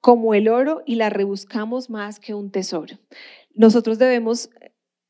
[0.00, 2.98] como el oro y la rebuscamos más que un tesoro.
[3.54, 4.50] Nosotros debemos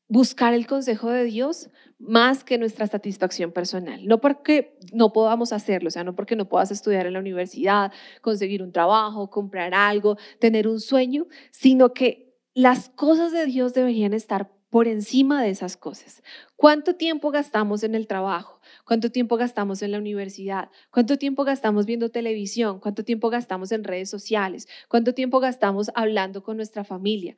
[0.07, 1.69] buscar el consejo de Dios
[1.99, 4.07] más que nuestra satisfacción personal.
[4.07, 7.91] No porque no podamos hacerlo, o sea, no porque no puedas estudiar en la universidad,
[8.21, 14.13] conseguir un trabajo, comprar algo, tener un sueño, sino que las cosas de Dios deberían
[14.13, 16.23] estar por encima de esas cosas.
[16.55, 18.61] ¿Cuánto tiempo gastamos en el trabajo?
[18.85, 20.69] ¿Cuánto tiempo gastamos en la universidad?
[20.91, 22.79] ¿Cuánto tiempo gastamos viendo televisión?
[22.79, 24.67] ¿Cuánto tiempo gastamos en redes sociales?
[24.87, 27.35] ¿Cuánto tiempo gastamos hablando con nuestra familia?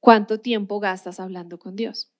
[0.00, 2.10] ¿Cuánto tiempo gastas hablando con Dios?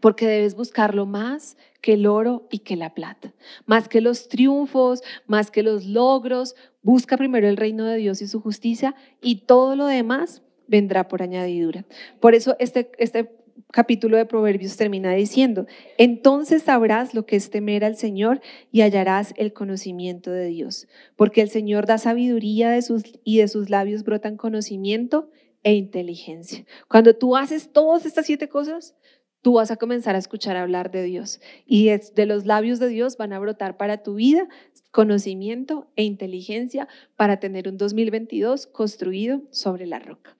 [0.00, 3.34] Porque debes buscarlo más que el oro y que la plata,
[3.66, 6.54] más que los triunfos, más que los logros.
[6.82, 11.22] Busca primero el reino de Dios y su justicia y todo lo demás vendrá por
[11.22, 11.84] añadidura.
[12.20, 13.30] Por eso este, este
[13.72, 15.66] capítulo de Proverbios termina diciendo,
[15.98, 18.40] entonces sabrás lo que es temer al Señor
[18.72, 23.48] y hallarás el conocimiento de Dios, porque el Señor da sabiduría de sus, y de
[23.48, 25.30] sus labios brotan conocimiento
[25.62, 26.64] e inteligencia.
[26.88, 28.94] Cuando tú haces todas estas siete cosas,
[29.42, 33.16] tú vas a comenzar a escuchar hablar de Dios y de los labios de Dios
[33.16, 34.48] van a brotar para tu vida
[34.90, 40.39] conocimiento e inteligencia para tener un 2022 construido sobre la roca.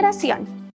[0.01, 0.61] generación.